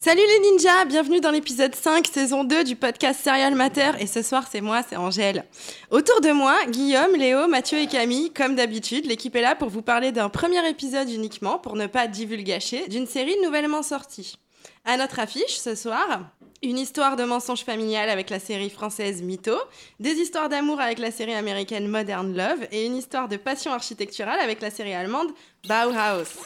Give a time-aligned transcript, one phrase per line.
[0.00, 3.90] Salut les ninjas, bienvenue dans l'épisode 5, saison 2 du podcast Serial Matter.
[3.98, 5.44] Et ce soir, c'est moi, c'est Angèle.
[5.90, 8.30] Autour de moi, Guillaume, Léo, Mathieu et Camille.
[8.30, 12.06] Comme d'habitude, l'équipe est là pour vous parler d'un premier épisode uniquement, pour ne pas
[12.06, 14.38] divulgacher, d'une série nouvellement sortie.
[14.84, 16.20] À notre affiche, ce soir,
[16.62, 19.56] une histoire de mensonge familial avec la série française Mytho,
[19.98, 24.38] des histoires d'amour avec la série américaine Modern Love et une histoire de passion architecturale
[24.38, 25.32] avec la série allemande
[25.66, 26.38] Bauhaus.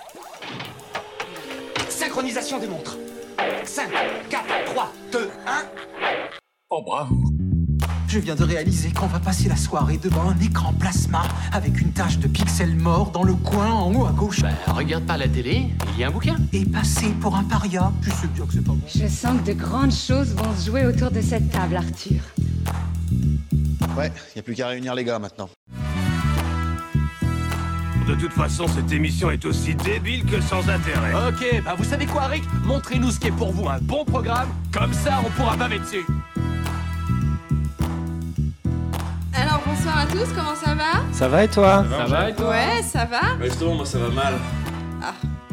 [1.91, 2.97] Synchronisation des montres.
[3.65, 3.89] 5,
[4.29, 5.29] 4, 3, 2, 1.
[6.71, 7.17] Oh bravo
[8.09, 11.93] Je viens de réaliser qu'on va passer la soirée devant un écran plasma avec une
[11.93, 14.43] tache de pixels morts dans le coin en haut à gauche.
[14.43, 16.37] Bah regarde pas la télé, il y a un bouquin.
[16.53, 17.93] Et passer pour un paria.
[18.03, 18.81] Je sais bien que c'est pas bon.
[18.87, 22.21] Je sens que de grandes choses vont se jouer autour de cette table, Arthur.
[23.97, 25.49] Ouais, y a plus qu'à réunir les gars maintenant.
[28.07, 31.13] De toute façon, cette émission est aussi débile que sans intérêt.
[31.29, 32.43] Ok, bah vous savez quoi Rick?
[32.65, 36.05] Montrez-nous ce qui est pour vous un bon programme, comme ça on pourra baver dessus.
[39.35, 41.03] Alors bonsoir à tous, comment ça va?
[41.13, 41.85] Ça va et toi?
[41.91, 42.51] Ça va et toi?
[42.51, 44.35] Ouais, ça va Bah justement, moi ça va mal.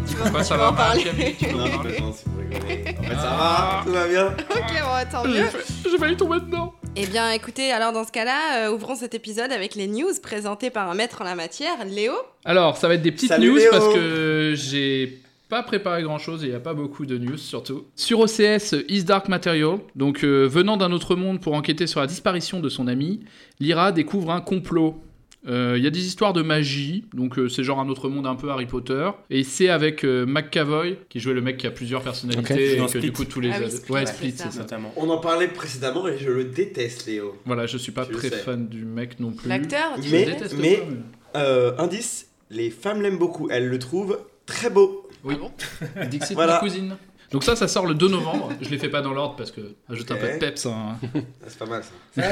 [0.07, 1.03] Tu vas, Quoi, tu ça vas va en mal, parler.
[1.03, 1.35] Camille?
[1.37, 2.95] Tu Non, peux en je parler plaisante, c'est pour rigoler.
[2.99, 4.25] En fait, ça va, tout va bien?
[4.49, 5.45] ok, bon, tant mieux.
[5.89, 6.73] J'ai failli tomber dedans.
[6.95, 10.69] Eh bien, écoutez, alors dans ce cas-là, euh, ouvrons cet épisode avec les news présentées
[10.69, 12.13] par un maître en la matière, Léo.
[12.43, 13.71] Alors, ça va être des petites Salut, news Léo.
[13.71, 17.37] parce que j'ai pas préparé grand chose et il n'y a pas beaucoup de news
[17.37, 17.85] surtout.
[17.95, 22.07] Sur OCS Is Dark Material, donc euh, venant d'un autre monde pour enquêter sur la
[22.07, 23.21] disparition de son ami,
[23.59, 25.01] Lyra découvre un complot.
[25.47, 28.27] Euh, Il y a des histoires de magie, donc euh, c'est genre un autre monde
[28.27, 29.09] un peu Harry Potter.
[29.29, 32.87] Et c'est avec euh, McCavoy, qui jouait le mec qui a plusieurs personnalités et que
[32.87, 32.99] Split.
[33.01, 33.49] du coup tous les...
[33.51, 34.59] Ah oui, ados- Split, ouais, Split, c'est ça.
[34.59, 34.93] Notamment.
[34.97, 37.35] On en parlait précédemment et je le déteste, Léo.
[37.45, 39.47] Voilà, je suis pas très fan du mec non plus.
[39.47, 40.97] L'acteur, tu Je Mais- le déteste mais- pas, mais-
[41.41, 43.49] Euh, indice, les femmes l'aiment beaucoup.
[43.51, 45.07] Elles le trouvent très beau.
[45.23, 45.35] Oui.
[45.37, 46.05] Ah bon?
[46.07, 46.53] Dixit, Voilà.
[46.55, 46.97] ma cousine.
[47.31, 48.49] Donc ça, ça sort le 2 novembre.
[48.61, 50.21] Je les fais pas dans l'ordre parce que ajoute un Ok.
[50.21, 50.65] peu de peps.
[50.65, 50.97] hein.
[51.03, 52.23] Ah, C'est pas mal ça.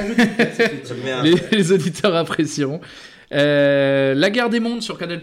[1.03, 1.23] Bien.
[1.23, 2.81] Les, les auditeurs apprécieront.
[3.33, 5.19] Euh, la guerre des mondes sur Canal+.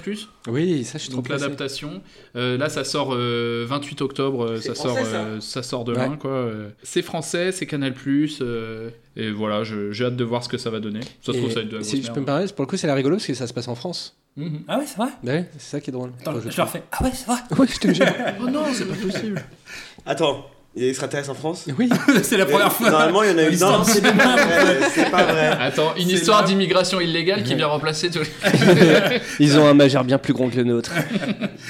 [0.48, 2.02] Oui, ça je suis trop Donc l'adaptation.
[2.36, 4.44] Euh, là, ça sort euh, 28 octobre.
[4.44, 6.18] euh, Ça sort, français, ça euh, ça sort demain, Ouais.
[6.18, 6.50] quoi.
[6.82, 7.94] C'est français, c'est Canal+.
[8.42, 11.00] euh, et voilà, j'ai hâte de voir ce que ça va donner.
[11.22, 12.68] Ça se trouve, ça va être de la si je peux me permettre, pour le
[12.68, 14.18] coup, c'est la rigolo parce que ça se passe en France.
[14.36, 14.62] Mhm.
[14.66, 16.10] Ah ouais, c'est vrai Bah ouais, c'est ça qui est drôle.
[16.20, 16.82] Attends, Enfin, je je le refais.
[16.90, 17.38] Ah ouais, c'est vrai.
[17.58, 18.06] Ouais, je te jure.
[18.42, 19.40] Oh non, c'est pas possible.
[20.06, 21.66] Attends, il y a des extraterrestres en France?
[21.78, 21.88] Oui.
[22.24, 22.90] C'est la première fois.
[22.90, 23.56] Normalement, il y en a eu.
[23.58, 24.34] Non, c'est pas cinéma.
[24.34, 24.78] vrai.
[24.92, 25.46] C'est pas vrai.
[25.60, 29.20] Attends, une histoire d'immigration illégale qui vient remplacer tous les...
[29.38, 30.90] Ils ont un majeur bien plus grand que le nôtre.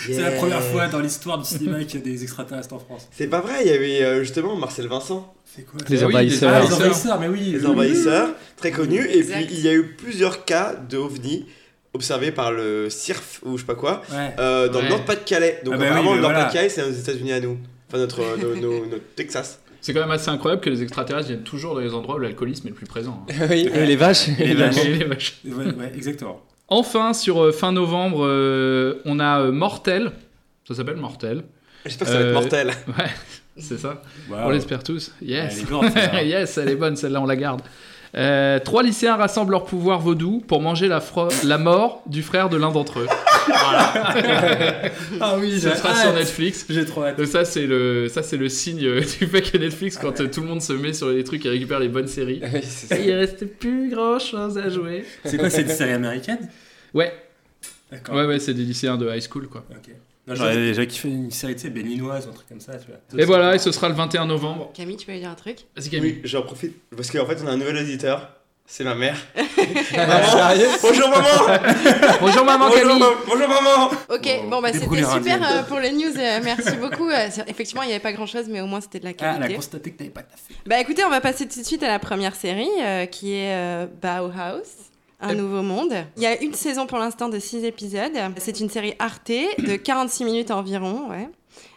[0.07, 3.07] C'est la première fois dans l'histoire du cinéma qu'il y a des extraterrestres en France.
[3.13, 6.15] C'est pas vrai, il y avait euh, justement Marcel Vincent, C'est quoi Les Ah oui,
[6.15, 6.53] envahisseurs.
[6.55, 7.41] Ah, les envahisseurs, mais oui.
[7.53, 9.07] les envahisseurs, très connu.
[9.07, 11.45] Et puis il y a eu plusieurs cas de ovnis
[11.95, 14.35] observés par le CIRF ou je sais pas quoi Ouais.
[14.39, 14.85] euh, dans Ouais.
[14.85, 15.61] le Nord-Pas-de-Calais.
[15.65, 16.39] Donc Ah bah apparemment oui, le voilà.
[16.41, 17.59] Nord-Pas-de-Calais c'est aux États-Unis à nous.
[17.89, 19.61] Enfin notre, euh, nos- nos- notre Texas.
[19.81, 22.67] C'est quand même assez incroyable que les extraterrestres viennent toujours dans les endroits où l'alcoolisme
[22.69, 23.25] est le plus présent.
[23.31, 23.47] hein.
[23.51, 24.29] oui, et les vaches.
[24.39, 24.77] Et les vaches.
[24.85, 25.35] Et les vaches.
[25.45, 26.41] Ouais, ouais, exactement.
[26.69, 30.13] Enfin, sur euh, fin novembre, euh, on a euh, Mortel.
[30.67, 31.45] Ça s'appelle Mortel.
[31.85, 32.69] J'espère que ça va être mortel.
[32.89, 33.05] Ouais,
[33.59, 34.01] c'est ça.
[34.31, 34.37] Wow.
[34.45, 35.13] On l'espère tous.
[35.21, 35.61] Elle Yes.
[35.61, 36.23] est grande, celle-là.
[36.25, 37.61] yes, elle est bonne, celle-là, on la garde.
[38.17, 42.71] Euh, trois lycéens rassemblent leur pouvoir vaudou pour manger la, mort du frère de l'un
[42.71, 43.07] d'entre eux.
[45.21, 45.97] Ah oui, j'ai sera hâte.
[45.99, 46.65] sur Netflix.
[46.69, 47.19] J'ai trop hâte.
[47.19, 50.41] Donc ça c'est le ça c'est le signe du fait que Netflix quand euh, tout
[50.41, 52.41] le monde se met sur les trucs et récupère les bonnes séries.
[52.53, 52.99] Oui, ça.
[52.99, 55.05] Il reste plus grand chose à jouer.
[55.25, 56.49] C'est quoi, c'est une série américaine?
[56.95, 57.13] Ouais,
[57.91, 58.15] D'accord.
[58.15, 59.65] ouais ouais, c'est des lycéens de high school quoi.
[59.71, 59.95] Ok.
[60.27, 63.21] Non, j'aurais j'aurais kiffé une série, tu sais, béninoise un truc comme ça, tu vois.
[63.23, 64.71] Et voilà, et ce sera le 21 novembre.
[64.75, 65.59] Camille, tu peux lui dire un truc?
[65.77, 66.13] Vas-y Camille.
[66.17, 68.31] Oui, j'en profite parce qu'en fait on a un nouvel auditeur.
[68.67, 69.19] C'est ma mère.
[70.83, 71.59] Bonjour maman.
[72.21, 72.99] Bonjour maman Bonjour, Camille.
[72.99, 73.91] ma- bonjour maman.
[74.09, 77.09] Ok, bon bah c'était super euh, pour les news, euh, merci beaucoup.
[77.11, 79.15] Euh, effectivement, il n'y avait pas grand chose, mais au moins c'était de la Ah,
[79.21, 79.55] elle a qualité.
[79.57, 80.55] constaté que t'avais pas taffé.
[80.67, 83.53] bah écoutez, on va passer tout de suite à la première série euh, qui est
[83.55, 84.63] euh, Bauhaus.
[85.25, 85.95] Un nouveau monde.
[86.17, 88.13] Il y a une saison pour l'instant de 6 épisodes.
[88.39, 91.09] C'est une série Arte de 46 minutes environ.
[91.11, 91.29] Ouais.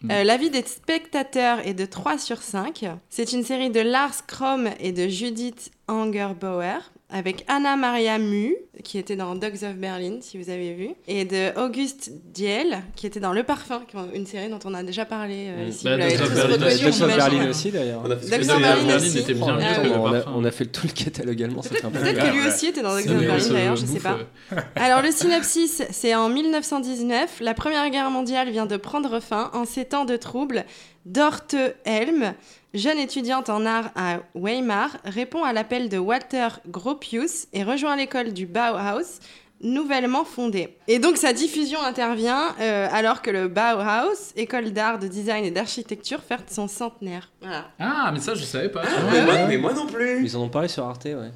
[0.02, 0.12] Mm.
[0.12, 2.85] Euh, L'avis des spectateurs est de 3 sur 5.
[3.09, 8.98] C'est une série de Lars Krom et de Judith Angerbauer avec Anna Maria Mu, qui
[8.98, 13.22] était dans Dogs of Berlin, si vous avez vu, et de Auguste Diel, qui était
[13.22, 13.82] dans Le Parfum,
[14.14, 15.86] une série dont on a déjà parlé euh, ici.
[15.86, 16.58] Bah, vous l'avez Dogs of tous Berlin.
[16.58, 17.08] Dogs of.
[17.16, 18.02] Berlin aussi d'ailleurs.
[18.04, 19.20] On a fait Dogs of Berlin aussi.
[19.20, 19.90] était bien Ah, oui.
[19.96, 21.92] on, a, on a fait tout le catalogue allemand, Peut-être
[22.30, 24.18] que lui aussi était dans Dogs of Berlin d'ailleurs, je bouffe, sais pas.
[24.52, 29.50] euh, Alors le synopsis, c'est en 1919, la Première Guerre mondiale vient de prendre fin.
[29.54, 30.66] En ces temps de troubles,
[31.06, 31.56] Dorte
[31.86, 32.34] Helm,
[32.78, 38.34] jeune étudiante en art à Weimar, répond à l'appel de Walter Gropius et rejoint l'école
[38.34, 39.20] du Bauhaus
[39.62, 40.78] nouvellement fondée.
[40.88, 45.52] Et donc sa diffusion intervient euh, alors que le Bauhaus, école d'art, de design et
[45.52, 47.32] d'architecture, fête son centenaire.
[47.41, 47.66] Voilà.
[47.79, 48.84] Ah, mais ça, je savais pas.
[49.12, 50.23] mais, moi, mais moi non plus.
[50.23, 51.32] Ils en ont parlé sur Arte, ouais.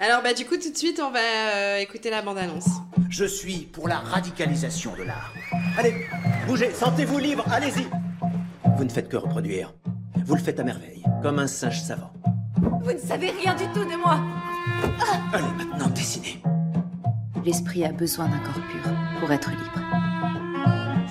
[0.00, 2.68] Alors bah du coup tout de suite on va euh, écouter la bande-annonce.
[3.10, 5.32] Je suis pour la radicalisation de l'art.
[5.76, 6.06] Allez,
[6.46, 7.88] bougez, sentez-vous libre, allez-y.
[8.76, 9.74] Vous ne faites que reproduire.
[10.26, 12.12] Vous le faites à merveille, comme un singe savant.
[12.82, 14.18] Vous ne savez rien du tout de moi
[15.32, 16.42] Allez maintenant, dessinez.
[17.44, 18.90] L'esprit a besoin d'un corps pur
[19.20, 19.80] pour être libre.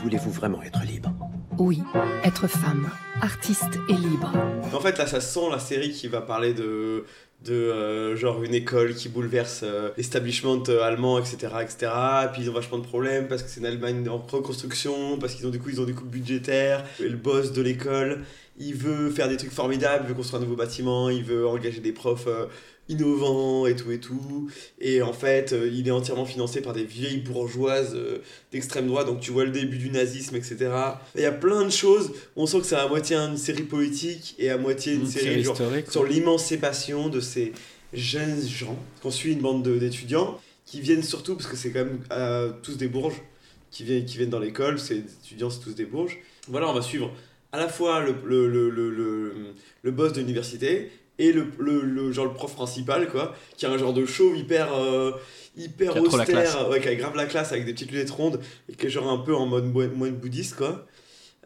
[0.04, 1.12] Voulez-vous vraiment être libre?
[1.60, 1.82] Oui,
[2.24, 2.90] être femme,
[3.22, 4.32] artiste et libre.
[4.74, 7.04] En fait, là, ça sent la série qui va parler de
[7.46, 11.92] de euh, genre une école qui bouleverse euh, l'establishment euh, allemand etc etc
[12.24, 15.36] et puis ils ont vachement de problèmes parce que c'est une Allemagne en reconstruction parce
[15.36, 18.24] qu'ils ont du coup ils ont des coupes budgétaires et le boss de l'école
[18.58, 21.80] il veut faire des trucs formidables il veut construire un nouveau bâtiment il veut engager
[21.80, 22.28] des profs
[22.90, 24.50] innovants et tout et tout.
[24.80, 28.20] Et en fait euh, il est entièrement financé par des vieilles bourgeoises euh,
[28.52, 29.08] d'extrême droite.
[29.08, 30.70] Donc tu vois le début du nazisme etc
[31.16, 32.12] il y a plein de choses.
[32.36, 35.44] On sent que c'est à moitié une série politique et à moitié une, Une série,
[35.44, 37.52] genre, historique, sur l'émancipation de ces
[37.94, 41.86] jeunes gens qu'on suit une bande de- d'étudiants qui viennent surtout parce que c'est quand
[41.86, 43.22] même euh, tous des bourges
[43.72, 44.76] qui viennent, qui viennent dans l'école.
[44.76, 46.18] Des étudiants c'est tous des bourges.
[46.48, 47.12] Voilà on va suivre
[47.54, 49.34] à la fois le, le, le, le,
[49.84, 53.72] le boss de l'université et le, le, le- genre le prof principal quoi qui a
[53.72, 55.12] un genre de show hyper euh,
[55.58, 58.74] hyper Qui austère ouais, qui a grave la classe avec des petites lunettes rondes et
[58.76, 60.86] qui est genre un peu en mode moine bouddhiste quoi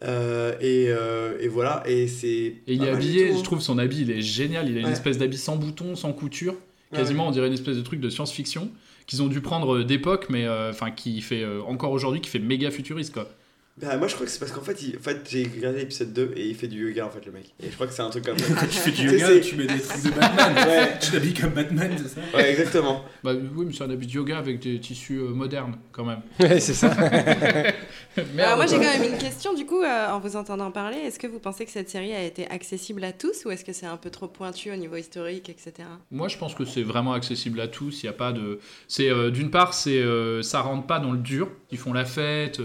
[0.03, 3.38] Euh, et, euh, et voilà et c'est Et il est habillé, tout, hein.
[3.38, 4.68] je trouve son habit, il est génial.
[4.68, 4.91] Il a une Ouais.
[4.94, 6.53] espèce d'habit sans bouton, sans couture.
[6.91, 8.71] Ouais, Quasiment, on dirait une espèce de truc de science-fiction
[9.06, 12.71] qu'ils ont dû prendre euh, d'époque, mais enfin qui fait encore aujourd'hui, qui fait méga
[12.71, 13.29] futuriste quoi.
[13.77, 16.12] Bah, moi je crois que c'est parce qu'en fait, il- en fait j'ai regardé l'épisode
[16.13, 17.53] 2 et il fait du yoga en fait le mec.
[17.63, 18.45] Et je crois que c'est un truc comme ça.
[18.69, 20.56] Tu fais du yoga, tu mets des trucs de Batman.
[20.68, 21.00] Ouais.
[21.01, 23.06] Tu t'habilles comme Batman, c'est ça Ouais, exactement.
[23.23, 26.19] Bah oui, mais c'est un habit de yoga avec des tissus euh, modernes quand même.
[26.39, 26.89] Ouais, c'est ça.
[26.89, 30.97] Merde, Alors moi j'ai quand même une question du coup euh, en vous entendant parler.
[30.97, 33.74] Est-ce que vous pensez que cette série a été accessible à tous ou est-ce que
[33.74, 35.88] c'est un peu trop pointu au niveau historique etc.
[36.12, 38.03] Moi, je pense que c'est vraiment accessible à tous.
[38.03, 38.59] Il y a pas de.
[38.88, 41.50] C'est euh, d'une part, c'est euh, ça rentre pas dans le dur.
[41.71, 42.59] Ils font la fête.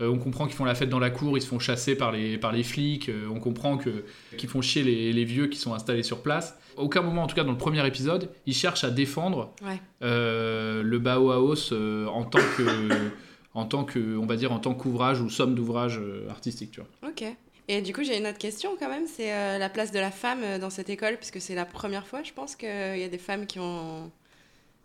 [0.00, 1.36] Euh, on comprend qu'ils font la fête dans la cour.
[1.38, 3.08] Ils se font chasser par les par les flics.
[3.08, 4.04] euh, on comprend que
[4.36, 6.58] qu'ils font chier les, les vieux qui sont installés sur place.
[6.76, 9.80] Aucun moment, en tout cas dans le premier épisode, ils cherchent à défendre Ouais.
[10.02, 12.88] euh, le Bauhaus euh, en tant que
[13.54, 16.72] en tant que on va dire en tant qu'ouvrage ou somme d'ouvrage artistique.
[16.72, 17.10] Tu vois.
[17.10, 17.24] Ok.
[17.68, 19.06] Et du coup j'ai une autre question quand même.
[19.06, 22.22] C'est euh, la place de la femme dans cette école puisque c'est la première fois
[22.24, 24.10] je pense qu'il y a des femmes qui ont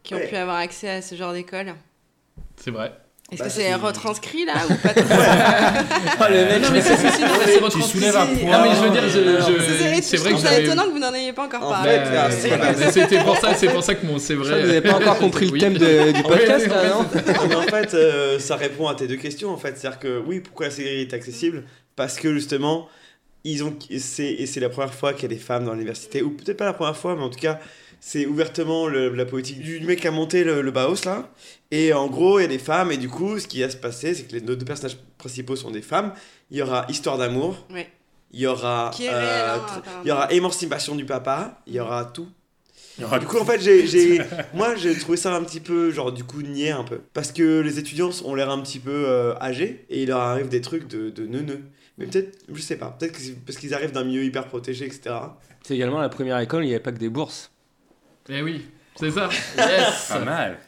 [0.04, 0.28] qui ont Ouais.
[0.30, 1.74] pu avoir accès à ce genre d'école.
[2.56, 2.94] C'est vrai.
[3.31, 6.96] Est-ce Bah, que c'est c'est- retranscrit là ou pas Oh, le mec, Non mais c'est
[6.96, 7.84] c'est- c'est- c'est Tu retranscrit.
[7.84, 8.64] soulèves un Non point.
[8.64, 10.64] mais je veux dire, je- je- C'est- c'est- c'est vrai que j'avais.
[10.66, 12.00] étonnant que vous n'en ayez pas encore En parlé.
[12.31, 14.50] c'est- mais C'était pour ça, c'est pour ça que mon c'est vrai.
[14.56, 17.48] que vous n'avez pas encore compris le thème de- du podcast, là, en non fait,
[17.48, 19.78] Mais en fait, euh, ça répond à tes deux questions en fait.
[19.78, 21.64] C'est-à-dire que oui, pourquoi la série est accessible?
[21.96, 22.88] Parce que justement,
[23.44, 26.22] ils ont, c'est, et c'est la première fois qu'il y a des femmes dans l'université,
[26.22, 27.60] ou peut-être pas la première fois, mais en tout cas,
[28.01, 31.30] c'est ouvertement le- la politique du mec qui a monté le, le Bauhaus là.
[31.72, 33.78] Et en gros, il y a des femmes, et du coup, ce qui va se
[33.78, 36.13] passer, c'est que les deux deux personnages principaux sont des femmes.
[36.51, 37.68] Il y aura histoire d'amour.
[37.72, 37.88] Ouais.
[38.31, 41.62] Il y aura, Qui est euh, hein, il y aura émancipation du papa.
[41.68, 42.28] Il y aura tout.
[42.98, 44.22] Il y aura Du coup, en fait, j'ai, j'ai-
[44.54, 47.01] moi, j'ai trouvé ça un petit peu, genre, du coup, niais un peu.
[47.13, 50.48] Parce que les étudiants ont l'air un petit peu euh, âgés et il leur arrive
[50.50, 51.62] des trucs de, de neuneux.
[51.98, 54.86] Mais peut-être, je sais pas, peut-être que c'est parce qu'ils arrivent d'un milieu hyper protégé,
[54.86, 55.16] etc.
[55.63, 57.51] C'est également la première école, il n'y avait pas que des bourses.
[58.29, 59.29] Eh oui, c'est ça.
[59.57, 60.07] Yes.
[60.09, 60.59] Pas mal.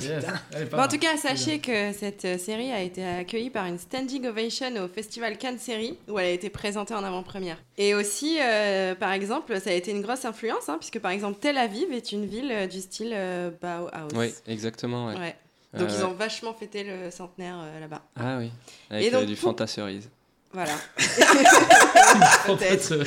[0.00, 0.24] Yes.
[0.24, 3.78] Pas Bon, en tout cas, sachez que cette euh, série a été accueillie par une
[3.78, 7.58] standing ovation au festival Cannes Série, où elle a été présentée en avant-première.
[7.76, 11.38] Et aussi, euh, par exemple, ça a été une grosse influence, hein, puisque par exemple,
[11.40, 13.90] Tel Aviv est une ville euh, du style euh, Bauhaus.
[14.14, 15.06] Oui, exactement.
[15.08, 15.14] ouais.
[15.18, 15.36] Ouais.
[15.74, 18.02] Donc Euh, ils ont vachement fêté le centenaire euh, là-bas.
[18.16, 18.50] Ah oui,
[18.90, 20.08] avec Et donc, euh, du Fanta cerise.
[20.52, 20.72] Voilà.
[22.48, 23.04] En Peut-être.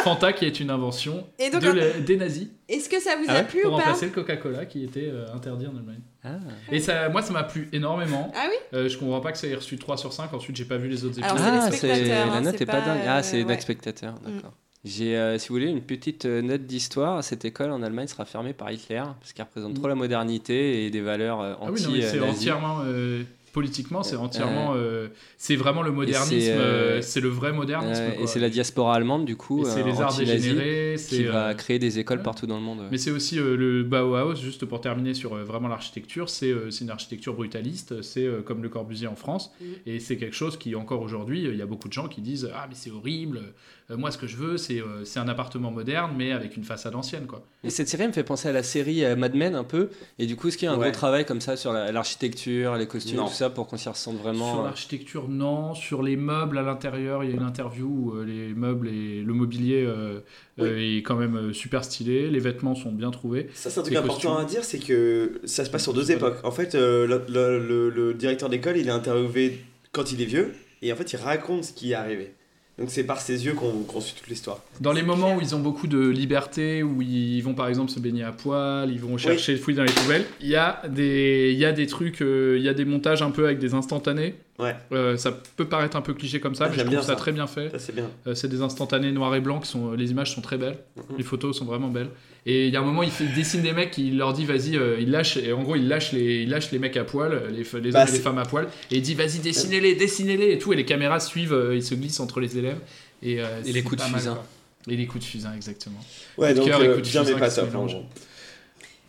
[0.00, 3.00] Euh, Fanta qui est une invention Et donc, de en- la- des nazis Est-ce que
[3.00, 5.26] ça vous Ah a ouais plu pour ou pas remplacer le Coca-Cola qui était euh,
[5.34, 6.00] interdit en Allemagne.
[6.24, 6.36] Ah.
[6.70, 8.30] Et ça, moi, ça m'a plu énormément.
[8.34, 10.32] Ah oui Euh, je comprends pas que ça ait reçu 3 sur 5.
[10.34, 11.38] Ensuite, j'ai pas vu les autres épisodes.
[11.38, 13.00] Alors, Ah, c'est spectateurs, la hein, note est pas, dingue.
[13.06, 13.44] Ah, euh, c'est ouais.
[13.44, 14.34] note spectateur, Mm.
[14.34, 14.52] d'accord.
[14.82, 17.22] J'ai, euh, si vous voulez, une petite euh, note d'histoire.
[17.22, 20.90] Cette école en Allemagne sera fermée par Hitler parce qu'elle représente trop la modernité et
[20.90, 22.78] des valeurs euh, Ah oui, c'est entièrement.
[22.86, 24.74] euh, politiquement, c'est entièrement.
[24.76, 26.30] euh, c'est vraiment le modernisme.
[26.38, 26.58] c'est, euh,
[26.98, 28.02] euh, C'est le vrai modernisme.
[28.02, 28.22] Ouais, quoi.
[28.24, 30.94] et c'est la diaspora allemande, du coup, Et c'est les arts dégénérés.
[30.96, 32.24] qui c'est, va créer des écoles ouais.
[32.24, 32.80] partout dans le monde.
[32.80, 32.86] ouais.
[32.90, 36.70] Mais c'est aussi euh, le Bauhaus, juste pour terminer sur euh, vraiment l'architecture, c'est euh,
[36.70, 39.66] c'est une architecture brutaliste, c'est euh, comme le Corbusier en France, Mhm.
[39.86, 42.20] et c'est quelque chose qui, encore aujourd'hui, euh, il y a beaucoup de gens qui
[42.20, 43.50] disent Ah, mais c'est horrible, Euh,
[43.96, 46.94] moi, ce que je veux, c'est euh, c'est un appartement moderne, mais avec une façade
[46.94, 47.44] ancienne, quoi.
[47.64, 49.90] Et cette série me fait penser à la série euh, Mad Men un peu.
[50.18, 50.90] Et du coup, est-ce qu'il y a un Ouais.
[50.90, 53.26] gros travail comme ça sur la- l'architecture, les costumes, Non.
[53.28, 55.74] tout ça pour qu'on s'y ressente vraiment Sur euh, l'architecture, non.
[55.74, 59.22] Sur les meubles à l'intérieur, il y a une interview où euh, les meubles et
[59.22, 60.20] le mobilier euh,
[60.60, 62.30] euh, est quand même euh, super stylé.
[62.30, 63.48] Les vêtements sont bien trouvés.
[63.54, 64.46] Ça, c'est un truc Les important costumes.
[64.46, 66.38] à dire, c'est que ça se passe sur deux époques.
[66.44, 70.26] En fait, euh, le, le- le- le directeur d'école, il est interviewé quand il est
[70.26, 72.34] vieux, et en fait, il raconte ce qui est arrivé.
[72.78, 74.60] Donc c'est par ses yeux qu'on qu'on suit toute l'histoire.
[74.80, 78.00] Dans les moments où ils ont beaucoup de liberté, où ils vont par exemple se
[78.00, 81.58] baigner à poil, ils vont chercher fouiller dans les poubelles, il y a des, il
[81.58, 84.34] y a des trucs, euh, il y a des montages un peu avec des instantanés.
[84.58, 84.74] Ouais.
[84.92, 87.02] Euh, ça peut paraître un peu cliché comme ça, Ah, mais je j'aime trouve bien
[87.02, 87.16] ça, ça.
[87.16, 87.70] très bien fait.
[87.70, 88.08] Ça, c'est bien.
[88.26, 90.78] Euh, c'est des instantanés noirs et blancs, qui sont, les images sont très belles,
[91.18, 92.08] les photos sont vraiment belles.
[92.46, 94.46] Et il y a un moment, il, fait, il dessine des mecs, il leur dit
[94.46, 97.04] vas-y, euh, il lâche, et en gros, il lâche les, il lâche les mecs à
[97.04, 99.14] poil, les, f- les Bah, hommes et les c'est- femmes à poil, et il dit
[99.14, 102.56] vas-y, dessinez-les, dessinez-les, et tout, et les caméras suivent, euh, ils se glissent entre les
[102.56, 102.78] élèves.
[103.22, 104.34] Et, euh, Et les coups de fusain.
[104.34, 104.46] quoi.
[104.88, 106.00] Et les coups de fusain, exactement.
[106.38, 108.04] Ouais, donc cœur et euh, coups de bien fusain mais pas gros.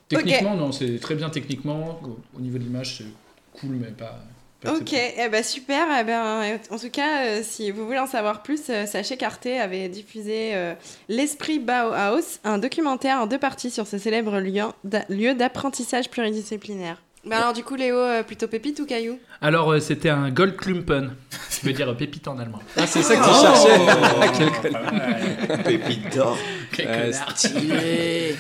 [0.10, 2.02] Techniquement, non, c'est très bien techniquement.
[2.04, 3.06] Au- Au niveau de l'image, c'est
[3.54, 4.20] cool, mais pas.
[4.68, 5.88] Ok, eh ben super.
[6.00, 9.48] Eh ben, en tout cas, euh, si vous voulez en savoir plus, euh, sachez qu'Arte
[9.48, 10.74] avait diffusé euh,
[11.10, 17.02] L'Esprit Bauhaus, un documentaire en deux parties sur ce célèbre lieu d'a- lieu d'apprentissage pluridisciplinaire.
[17.26, 19.20] Bah alors du coup, Léo, euh, plutôt pépite ou caillou?
[19.42, 21.12] Alors, euh, c'était un Goldklumpen,
[21.52, 22.60] qui veut dire euh, pépite en allemand.
[22.78, 25.64] Ah, c'est ça que tu Oh cherchais Quel connard.
[25.64, 26.38] Pépite d'or.
[26.72, 27.38] Quel connard.
[27.38, 28.36] stylé.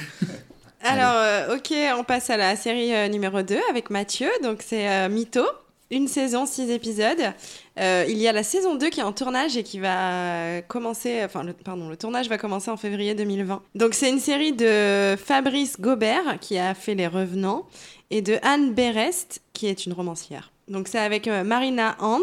[0.83, 4.29] Alors, euh, ok, on passe à la série euh, numéro 2 avec Mathieu.
[4.41, 5.45] Donc, c'est euh, Mytho,
[5.91, 7.33] une saison, six épisodes.
[7.79, 11.21] Euh, il y a la saison 2 qui est en tournage et qui va commencer.
[11.23, 13.61] Enfin, pardon, le tournage va commencer en février 2020.
[13.75, 17.67] Donc, c'est une série de Fabrice Gobert qui a fait Les Revenants
[18.09, 20.51] et de Anne Berest qui est une romancière.
[20.71, 22.19] Donc, c'est avec euh, Marina Hans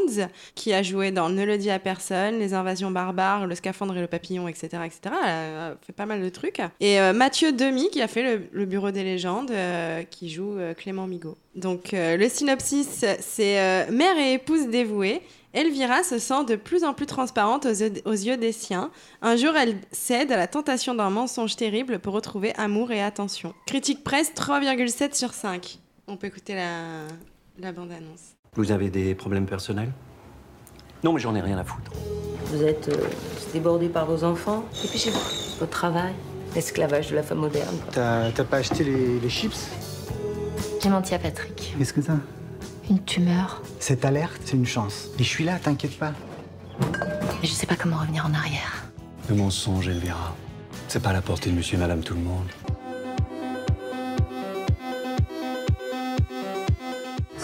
[0.55, 4.01] qui a joué dans Ne le dit à personne, Les invasions barbares, Le scaphandre et
[4.01, 4.69] le papillon, etc.
[4.85, 5.15] etc.
[5.25, 6.61] Elle a fait pas mal de trucs.
[6.81, 10.75] Et euh, Mathieu Demy qui a fait le, Bureau des légendes, euh, qui joue euh,
[10.75, 11.37] Clément Migaud.
[11.59, 15.23] Donc euh, le synopsis, c'est euh, mère et épouse dévouée.
[15.53, 18.91] Elvira se sent de plus en plus transparente aux yeux, des siens.
[19.23, 23.55] Un jour, elle cède à la tentation d'un mensonge terrible pour retrouver amour et attention.
[23.67, 25.79] Critique presse 3,7 sur 5.
[26.07, 28.38] On peut écouter la bande-annonce.
[28.55, 29.93] Vous avez des problèmes personnels?
[31.05, 31.93] Non, mais j'en ai rien à foutre.
[32.47, 33.07] Vous êtes euh,
[33.53, 35.21] débordé par vos enfants, dépêchez-vous.
[35.61, 36.13] Votre travail,
[36.55, 37.77] l'esclavage de la femme moderne.
[37.93, 39.69] T'as t'as pas acheté les, les chips?
[40.83, 41.75] J'ai menti à Patrick.
[41.79, 42.15] Qu'est-ce que t'as
[42.89, 43.63] Une tumeur.
[43.79, 45.09] Cette alerte, c'est une chance.
[45.19, 46.13] Et je suis là, t'inquiète pas.
[47.43, 48.85] Et je sais pas comment revenir en arrière.
[49.29, 50.35] Le mensonge, Elvira.
[50.89, 52.47] C'est pas à la portée de monsieur et madame tout le monde.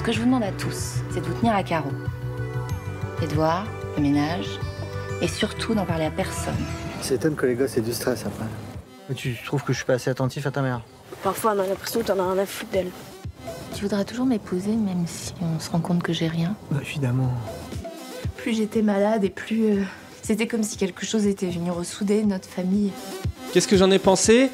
[0.05, 1.91] Que je vous demande à tous, c'est de vous tenir à carreau.
[3.21, 4.47] Les devoirs, le ménage,
[5.23, 6.55] et surtout d'en parler à personne.
[7.01, 8.45] C'est étonne que les gosses aient du stress après.
[9.09, 10.83] Mais tu trouves que je suis pas assez attentif à ta mère?
[11.23, 12.91] Parfois, on a l'impression que t'en as rien à foutre d'elle.
[13.75, 16.55] Tu voudrais toujours m'épouser, même si on se rend compte que j'ai rien.
[16.71, 17.33] Bah évidemment.
[18.37, 19.65] Plus j'étais malade et plus.
[19.65, 19.83] euh,
[20.23, 22.93] C'était comme si quelque chose était venu ressouder notre famille.
[23.55, 24.51] Qu'est-ce que j'en ai pensé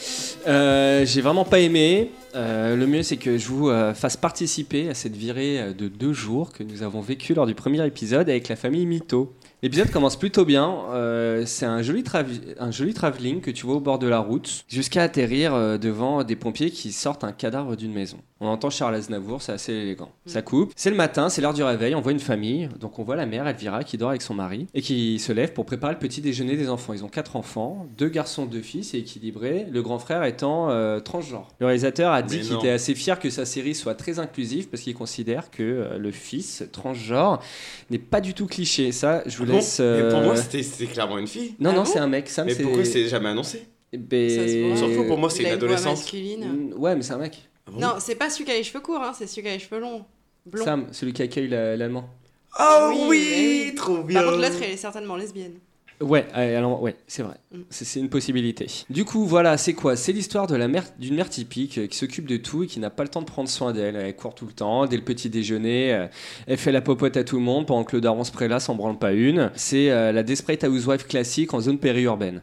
[0.47, 2.11] Euh, J'ai vraiment pas aimé.
[2.35, 6.12] Euh, le mieux, c'est que je vous euh, fasse participer à cette virée de deux
[6.12, 9.33] jours que nous avons vécue lors du premier épisode avec la famille Mito.
[9.62, 10.74] L'épisode commence plutôt bien.
[10.92, 12.02] euh, c'est un joli,
[12.58, 16.24] un joli travelling que tu vois au bord de la route, jusqu'à atterrir euh, devant
[16.24, 18.18] des pompiers qui sortent un cadavre d'une maison.
[18.42, 20.10] On entend Charles Aznavour, c'est assez élégant.
[20.24, 20.72] Ça coupe.
[20.74, 21.94] C'est le matin, c'est l'heure du réveil.
[21.94, 22.70] On voit une famille.
[22.80, 25.52] Donc on voit la mère Elvira qui dort avec son mari et qui se lève
[25.52, 26.94] pour préparer le petit déjeuner des enfants.
[26.94, 29.66] Ils ont quatre enfants, deux garçons, deux filles, c'est équilibré.
[29.70, 31.48] Le grand frère étant euh, transgenre.
[31.60, 34.82] Le réalisateur a dit qu'il était assez fier que sa série soit très inclusive parce
[34.82, 37.42] qu'il considère que euh, le fils transgenre
[37.90, 38.90] n'est pas du tout cliché.
[38.90, 39.83] Ça, je vous Ah.
[40.02, 41.54] Mais pour euh, moi, c'était c'était clairement une fille.
[41.59, 42.28] Non, Ah non, bon c'est un mec.
[42.28, 43.66] Sam, Mais pourquoi c'est jamais annoncé?
[43.92, 45.97] Ben, Ça se pour moi, c'est une adolescente.
[45.97, 46.45] masculine.
[46.71, 47.49] Mm, Ouais, mais c'est un mec.
[47.76, 49.59] Non, c'est pas celui qui a les cheveux courts, hein, c'est celui qui a les
[49.59, 50.04] cheveux longs.
[50.47, 50.64] Blond.
[50.64, 52.09] Sam, celui qui accueille la- l'allemand.
[52.59, 53.75] Oh Oui, oui, eh oui.
[53.76, 54.21] trop bien.
[54.23, 55.54] Par contre, l'autre, elle est certainement lesbienne.
[56.00, 57.35] Ouais, alors, ouais, c'est vrai.
[57.52, 57.61] Mm.
[57.69, 58.66] C'est une possibilité.
[58.88, 59.97] Du coup, voilà, c'est quoi?
[59.97, 62.80] C'est l'histoire de la mère, d'une mère typique euh, qui s'occupe de tout et qui
[62.80, 63.97] n'a pas le temps de prendre soin d'elle.
[63.97, 66.07] Elle court tout le temps, dès le petit déjeuner, euh,
[66.47, 68.99] elle fait la popote à tout le monde pendant que le daron Sprella s'en branle
[68.99, 69.50] pas une.
[69.57, 72.42] C'est euh, la Desperate Housewife classique en zone périurbaine.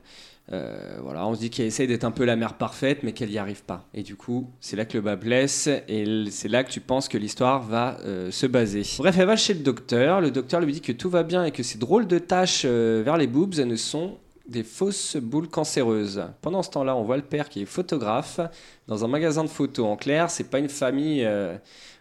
[0.54, 3.30] Euh, voilà, on se dit qu'elle essaye d'être un peu la mère parfaite, mais qu'elle
[3.30, 3.86] n'y arrive pas.
[3.94, 7.10] Et du coup, c'est là que le bas blesse, et c'est là que tu penses
[7.10, 8.84] que l'histoire va euh, se baser.
[8.98, 10.22] Bref, elle va chez le docteur.
[10.22, 13.02] Le docteur lui dit que tout va bien et que ces drôles de taches euh,
[13.04, 16.24] vers les boobs ne sont des fausses boules cancéreuses.
[16.42, 18.40] Pendant ce temps-là, on voit le père qui est photographe
[18.88, 19.86] dans un magasin de photos.
[19.86, 21.28] En clair, c'est pas une famille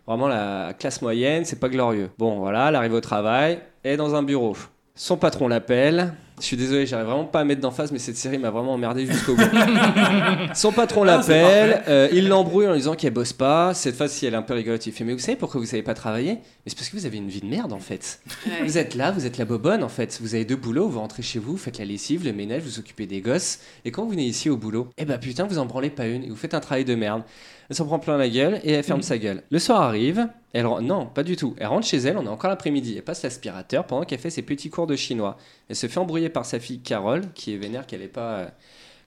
[0.07, 2.09] vraiment la classe moyenne, c'est pas glorieux.
[2.19, 4.57] Bon, voilà, elle arrive au travail, est dans un bureau.
[4.95, 8.37] Son patron l'appelle Je suis désolé, j'arrive vraiment pas à mettre d'emphase, mais cette série
[8.37, 9.43] m'a vraiment emmerdé jusqu'au bout.
[10.55, 13.73] Son patron Ah, l'appelle, euh, il l'embrouille en lui disant qu'elle bosse pas.
[13.73, 14.87] Cette fois-ci, elle est un peu rigolote.
[14.87, 17.07] Il fait Mais vous savez pourquoi vous savez pas travailler Mais c'est parce que vous
[17.07, 18.21] avez une vie de merde en fait.
[18.47, 18.62] Ouais.
[18.64, 20.19] Vous êtes là, vous êtes la bobonne en fait.
[20.21, 22.78] Vous avez deux boulots, vous rentrez chez vous, vous faites la lessive, le ménage, vous
[22.78, 23.61] occupez des gosses.
[23.87, 26.23] Et quand vous venez ici au boulot, eh ben putain, vous en branlez pas une
[26.23, 27.23] et vous faites un travail de merde.
[27.68, 29.42] Elle s'en prend plein la gueule et elle ferme sa gueule.
[29.50, 31.54] Le soir arrive, elle non, pas du tout.
[31.58, 32.94] Elle rentre chez elle, on est encore l'après-midi.
[32.96, 35.37] Elle passe l'aspirateur pendant qu'elle fait ses petits cours de chinois.
[35.68, 38.46] Elle se fait embrouiller par sa fille Carole, qui est vénère qu'elle n'ait pas euh,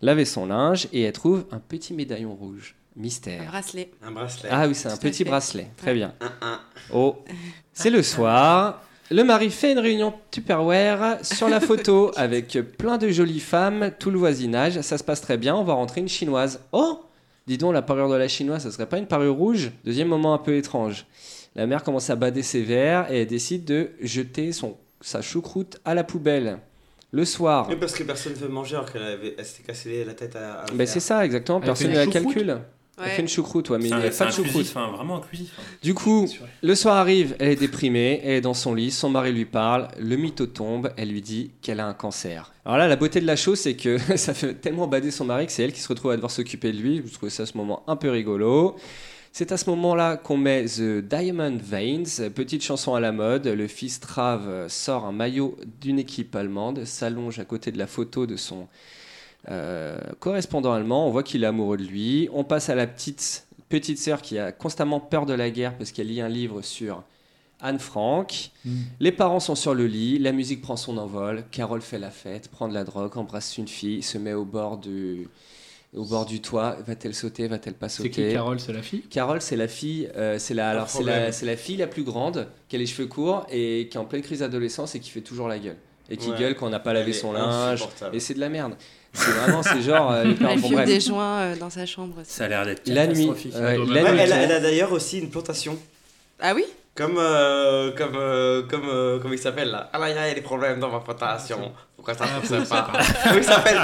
[0.02, 2.76] lavé son linge, et elle trouve un petit médaillon rouge.
[2.98, 3.46] Un Mystère.
[3.50, 3.92] bracelet.
[4.04, 4.50] Un bracelet.
[4.52, 5.30] Ah oui, c'est un petit fait.
[5.30, 5.68] bracelet.
[5.78, 5.94] Très Ouais.
[5.96, 6.14] bien.
[6.20, 6.60] Un, un.
[6.94, 7.16] Oh,
[7.72, 8.82] c'est le soir.
[9.12, 14.12] Le mari fait une réunion Tupperware sur la photo avec plein de jolies femmes, tout
[14.12, 14.82] le voisinage.
[14.82, 15.56] Ça se passe très bien.
[15.56, 16.62] On va rentrer une chinoise.
[16.74, 17.00] Oh,
[17.50, 19.72] dis donc, la parure de la chinoise, ça serait pas une parure rouge?
[19.84, 21.06] Deuxième moment un peu étrange.
[21.56, 25.80] La mère commence à bader ses verres et elle décide de jeter son, sa choucroute
[25.84, 26.60] à la poubelle.
[27.12, 29.34] Le soir, Mais parce que personne ne veut manger alors qu'elle avait...
[29.36, 30.62] elle s'était cassé la tête à.
[30.62, 32.48] à ben c'est ça exactement, Elle personne ne la choucroute?
[33.06, 34.74] Elle fait une choucroute, ouais, mais il n'y a pas de choucroute.
[34.76, 35.52] hein, vraiment inclusif.
[35.58, 35.64] hein.
[35.82, 36.28] Du coup,
[36.62, 39.88] le soir arrive, elle est déprimée, elle est dans son lit, son mari lui parle,
[40.00, 42.52] le mytho tombe, elle lui dit qu'elle a un cancer.
[42.66, 45.46] Alors là, la beauté de la chose, c'est que ça fait tellement bader son mari
[45.46, 47.02] que c'est elle qui se retrouve à devoir s'occuper de lui.
[47.06, 48.76] Je trouvais ça à ce moment un peu rigolo.
[49.32, 53.46] C'est à ce moment-là qu'on met The Diamond Veins, petite chanson à la mode.
[53.48, 58.26] Le fils Trave sort un maillot d'une équipe allemande, s'allonge à côté de la photo
[58.26, 58.68] de son
[59.50, 61.08] euh, correspondant allemand.
[61.08, 62.30] On voit qu'il est amoureux de lui.
[62.34, 65.92] On passe à la petite petite sœur qui a constamment peur de la guerre parce
[65.92, 67.04] qu'elle lit un livre sur
[67.62, 68.50] Anne Frank.
[69.00, 72.48] Les parents sont sur le lit, la musique prend son envol, Carole fait la fête,
[72.50, 75.28] prend de la drogue, embrasse une fille, se met au bord du,
[75.96, 76.78] au bord du toit.
[76.88, 78.10] Va-t-elle sauter, va-t-elle pas C'est sauter?
[78.30, 79.02] Qui Carole C'est la fille?
[79.04, 82.04] Carole, c'est la fille, euh, c'est la, alors c'est la, c'est la fille la plus
[82.04, 85.12] grande, qui a les cheveux courts et qui est en pleine crise d'adolescence et qui
[85.12, 85.78] fait toujours la gueule.
[86.10, 86.40] Et qui Ouais.
[86.40, 87.84] gueule quand on n'a pas lavé son linge.
[88.14, 88.74] Et c'est de la merde.
[89.14, 90.12] C'est vraiment, c'est genre.
[90.12, 90.86] euh, Elle bon, fume bref.
[90.88, 92.32] des joints euh, dans sa chambre aussi.
[92.32, 93.26] Ça a l'air d'être La nuit.
[93.26, 95.78] doit la Ouais, nuit, elle, a- elle d'ailleurs aussi une plantation.
[96.40, 96.64] Ah oui?
[96.96, 99.90] Comme, euh, comme, euh, comme, euh, comment il s'appelle là?
[99.94, 101.72] Ah là, il y a des problèmes dans ma plantation.
[101.96, 102.92] Pourquoi ça Ah, ne faut fonctionne pas.
[103.24, 103.80] Comment il s'appelle?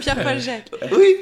[0.00, 0.70] Pierre-Paul Jacques.
[0.92, 1.16] Oui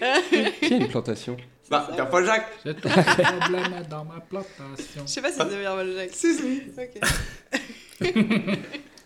[0.61, 1.37] Qui a une plantation?
[1.71, 2.49] Bah, Pierre-Paul Jacques.
[2.65, 5.03] J'ai ton problème dans ma plantation.
[5.07, 6.11] Je sais pas si c'est Pierre-Paul Jacques.
[6.13, 6.63] Si, si.
[6.79, 8.09] Ok.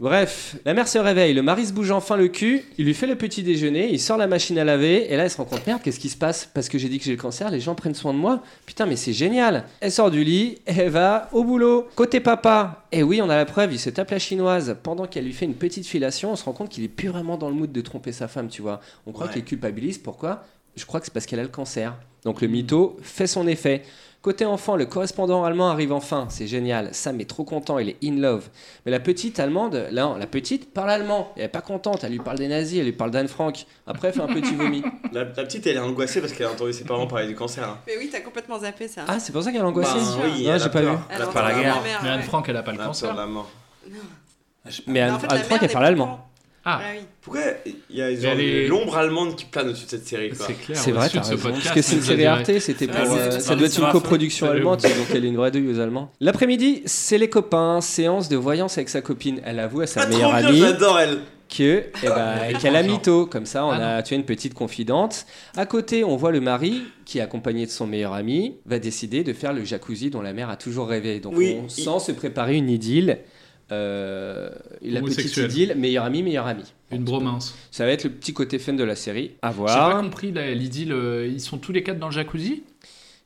[0.02, 3.06] Bref, la mère se réveille, le mari se bouge enfin le cul, il lui fait
[3.06, 5.64] le petit déjeuner, il sort la machine à laver, et là elle se rend compte,
[5.64, 6.50] merde, qu'est-ce qui se passe?
[6.52, 8.84] Parce que j'ai dit que j'ai le cancer, les gens prennent soin de moi Putain,
[8.86, 11.86] mais c'est génial Elle sort du lit, elle va au boulot.
[11.94, 14.76] Côté papa, et oui, on a la preuve, il se tape la chinoise.
[14.82, 17.36] Pendant qu'elle lui fait une petite fellation, on se rend compte qu'il est plus vraiment
[17.36, 18.80] dans le mood de tromper sa femme, tu vois.
[19.06, 19.32] On croit Ouais.
[19.34, 20.42] qu'il culpabilise, pourquoi?
[20.74, 21.94] Je crois que c'est parce qu'elle a le cancer.
[22.24, 23.82] Donc le mytho fait son effet.
[24.22, 26.90] Côté enfant, le correspondant allemand arrive enfin, c'est génial.
[26.94, 28.48] Sam est trop content, il est in love.
[28.86, 31.32] Mais la petite allemande, là, non, la petite parle allemand.
[31.36, 33.66] Elle est pas contente, elle lui parle des nazis, elle lui parle d'Anne Frank.
[33.84, 34.84] Après, elle fait un petit vomi.
[35.10, 37.68] La, la petite, elle est angoissée parce qu'elle a entendu ses parents parler du cancer.
[37.68, 37.78] hein.
[37.84, 39.02] Mais oui, t'as complètement zappé ça.
[39.08, 40.94] Ah, c'est pour ça qu'elle est angoissée Bah, oui, Non, elle j'ai a pas peur.
[40.94, 41.00] vu.
[41.10, 42.22] Elle Elle a entend peur de la mère, Mais Anne.
[42.22, 43.14] Frank, elle a pas le Elle a peur de cancer.
[43.16, 43.50] la mort.
[44.86, 46.28] Mais Anne, en fait, Anne la Frank, mère elle parle pas allemand.
[46.64, 47.00] Ah, Ah oui.
[47.20, 50.54] Pourquoi il y a est- l'ombre allemande qui plane au-dessus de cette série quoi c'est
[50.54, 50.78] clair.
[50.78, 51.42] C'est au vrai, t'as ce raison.
[51.42, 52.24] podcast, Parce que c'est une série.
[52.26, 53.00] Arte, c'était pour.
[53.12, 56.08] euh, ça doit être une coproduction allemande, donc elle est une vraie douilleuse allemande.
[56.20, 59.40] L'après-midi, c'est les copains, séance de voyance avec sa copine.
[59.44, 61.18] Elle avoue à sa Ah, meilleure amie j'adore elle.
[61.48, 63.26] que eh ben, qu'elle a mytho.
[63.26, 65.26] Comme ça, on Ah a tu as une petite confidente.
[65.56, 69.32] À côté, on voit le mari qui, accompagné de son meilleur ami, va décider de
[69.32, 71.18] faire le jacuzzi dont la mère a toujours rêvé.
[71.20, 73.18] Donc Oui, on il- sent se préparer une idylle.
[73.72, 74.50] Euh,
[74.82, 76.64] la petite idylle, meilleur ami, meilleur ami.
[76.90, 77.54] Une bromance.
[77.70, 79.32] Ça va être le petit côté fun de la série.
[79.42, 79.90] À J'ai voir.
[79.92, 82.62] pas compris, l'idylle, euh, ils sont tous les quatre dans le jacuzzi?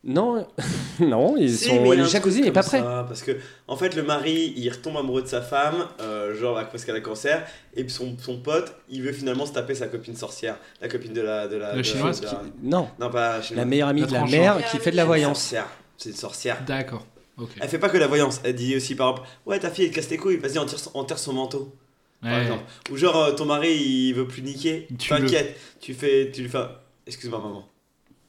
[0.04, 0.46] Non,
[1.00, 1.82] non, ils Si, sont.
[1.82, 2.78] mais Le jacuzzi n'est pas prêt.
[2.78, 3.32] ça, parce que,
[3.66, 6.94] en fait, le mari, il retombe amoureux de sa femme, euh, genre à cause qu'elle
[6.94, 10.58] a cancer, et puis son, son pote, il veut finalement se taper sa copine sorcière,
[10.80, 11.48] la copine de la.
[11.48, 13.56] De la, La de chinoise de la- Non, Non, pas chinoise.
[13.58, 15.40] la meilleure amie La de la mère qui fait de la voyance.
[15.40, 15.66] sorcière.
[15.96, 16.62] C'est une sorcière.
[16.64, 17.04] D'accord.
[17.38, 17.50] Ok.
[17.60, 19.90] Elle fait pas que la voyance, elle dit aussi par exemple Ouais, ta fille elle
[19.90, 21.74] te casse tes couilles, vas-y, enterre, son- enterre son manteau.
[22.22, 22.64] Par exemple.
[22.90, 26.30] Ou genre euh, ton mari il veut plus niquer, t'inquiète, tu fais.
[26.32, 26.64] Tu lui fais.
[27.06, 27.68] Excuse-moi, maman.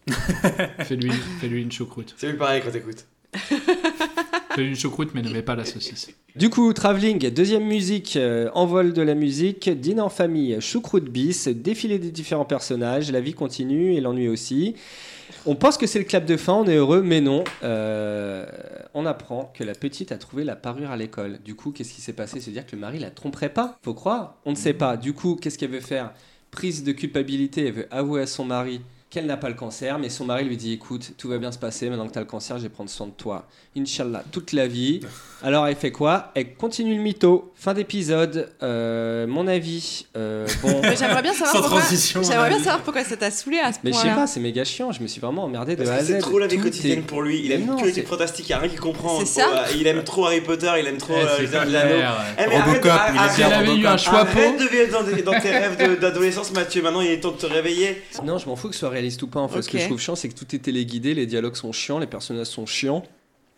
[0.84, 2.14] Fais-lui fais-lui une choucroute.
[2.18, 3.06] C'est lui pareil quand t'écoutes.
[4.56, 6.10] Fais-lui une choucroute, mais ne mets pas la saucisse.
[6.36, 11.48] Du coup, Travelling, deuxième musique, euh, envol de la musique, dîner en famille, choucroute bis,
[11.48, 14.76] défilé des différents personnages, la vie continue et l'ennui aussi.
[15.46, 17.44] On pense que c'est le clap de fin, on est heureux, mais non.
[17.64, 18.46] Euh,
[18.94, 21.40] on apprend que la petite a trouvé la parure à l'école.
[21.44, 22.42] Du coup, qu'est-ce qui s'est passé?
[22.42, 24.36] Se dire que le mari la tromperait pas Faut croire?
[24.46, 24.98] On ne sait pas.
[24.98, 26.12] Du coup, qu'est-ce qu'elle veut faire?
[26.52, 30.10] Prise de culpabilité, elle veut avouer à son mari qu'elle n'a pas le cancer, mais
[30.10, 32.28] son mari lui dit écoute, tout va bien se passer, maintenant que tu as le
[32.28, 33.46] cancer, je vais prendre soin de toi.
[33.78, 35.00] Inch'Allah, toute la vie.
[35.44, 36.32] Alors elle fait quoi?
[36.36, 37.52] Elle continue le mytho.
[37.56, 38.50] Fin d'épisode.
[38.64, 40.08] Euh, mon avis.
[40.18, 40.80] euh, bon.
[40.84, 41.80] Mais J'aimerais bien savoir Sans pourquoi.
[41.82, 44.40] transition, J'aimerais bien savoir pourquoi ça t'a saoulé à ce Mais je sais pas, c'est
[44.40, 44.92] méga chiant.
[44.92, 47.22] Je me suis vraiment emmerdé de Parce que c'est trop la vie quotidienne est- pour
[47.22, 47.42] lui.
[47.46, 49.20] Il aime Non, que les fantastiques, il y a rien qu'il comprend.
[49.20, 51.66] C'est ça Faut- Il aime trop Harry Potter, il aime trop Ouais, euh, les clair,
[51.68, 51.96] de l'anneau.
[51.96, 52.04] ouais.
[52.40, 53.02] Eh, mais arrête- Robocop,
[53.38, 56.82] il avait eu un choix Arrête de vivre dans, tes rêves d'adolescence, Mathieu.
[56.82, 58.02] Maintenant, il est temps de te réveiller.
[58.26, 59.40] Non, je m'en fous que ce soit réaliste ou pas.
[59.40, 61.72] En fait, ce que je trouve chiant, c'est que tout est téléguidé, les dialogues sont
[61.72, 63.04] chiants, les personnages sont chiants.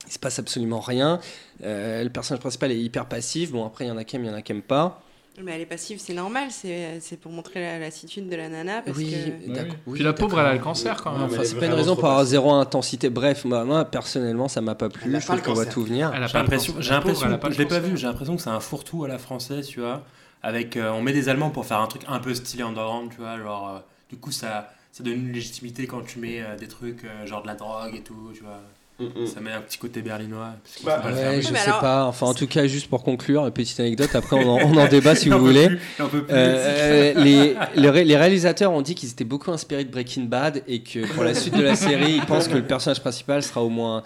[0.08, 1.20] Il se passe absolument rien.
[1.64, 3.52] Euh, le personnage principal est hyper passif.
[3.52, 5.02] Bon, après, il y en a qui aiment, il y en a qui aiment pas.
[5.42, 8.82] Mais elle est passive, c'est normal, c'est c'est pour montrer la lassitude de la nana.
[8.82, 9.50] Parce Oui, que...
[9.52, 9.58] oui.
[9.88, 11.24] Oui, Puis la pauvre, elle a le cancer quand même.
[11.24, 13.10] Enfin, c'est est pas une raison pour avoir zéro intensité.
[13.10, 15.14] Bref, moi, moi, personnellement, ça m'a pas plu.
[15.18, 15.74] Je trouve qu'on cancer.
[15.74, 16.12] tout venir.
[16.14, 19.08] Elle a J'ai l'impression, je l'ai pas vu, j'ai l'impression que c'est un fourre-tout à
[19.08, 20.04] la française, tu vois.
[20.42, 23.18] Avec, euh, on met des Allemands pour faire un truc un peu stylé underground, tu
[23.18, 23.38] vois.
[23.38, 27.04] Genre, euh, du coup, ça, ça donne une légitimité quand tu mets euh, des trucs
[27.06, 28.60] euh, genre de la drogue et tout, tu vois.
[29.00, 29.28] Mm, mm.
[29.28, 30.50] Ça met un petit côté berlinois.
[30.84, 31.42] Bah, Ouais, faire.
[31.42, 32.04] je mais sais alors- pas.
[32.04, 34.14] Enfin, en tout cas, juste pour conclure, une petite anecdote.
[34.14, 35.68] Après, on en, on en débat si vous voulez.
[35.70, 36.24] plus, plus.
[36.32, 40.64] Euh, les, le ré- les réalisateurs ont dit qu'ils étaient beaucoup inspirés de Breaking Bad
[40.68, 43.64] et que pour la suite de la série, ils pensent que le personnage principal sera
[43.64, 44.04] au moins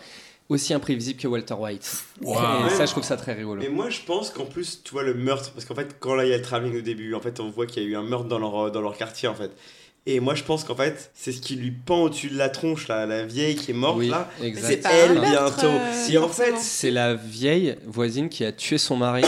[0.49, 2.03] aussi imprévisible que Walter White.
[2.21, 2.35] Wow.
[2.67, 3.61] Et ça, je trouve ça très rigolo.
[3.63, 6.25] Mais moi, je pense qu'en plus, tu vois, le meurtre, parce qu'en fait, quand là,
[6.25, 7.95] il y a le travelling au début, en fait, on voit qu'il y a eu
[7.95, 9.49] un meurtre dans leur, dans leur quartier, en fait.
[10.05, 12.89] Et moi, je pense qu'en fait, c'est ce qui lui pend au-dessus de la tronche,
[12.89, 14.29] là, la vieille qui est morte, Oui, là.
[14.55, 15.67] c'est elle, bientôt.
[15.67, 16.53] euh, si en fait.
[16.57, 19.23] C'est la vieille voisine qui a tué son mari.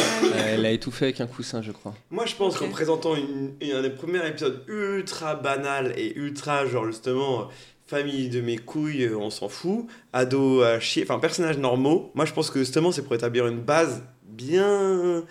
[0.47, 1.93] Elle l'a étouffé avec un coussin, je crois.
[2.11, 6.65] Moi, je pense qu'en présentant une, une- un des premiers épisodes ultra banal et ultra,
[6.65, 7.47] genre, justement,
[7.87, 12.25] famille de mes couilles, euh, on s'en fout, ado à chier, enfin, personnages normaux, moi,
[12.25, 15.23] je pense que justement, c'est pour établir une base bien,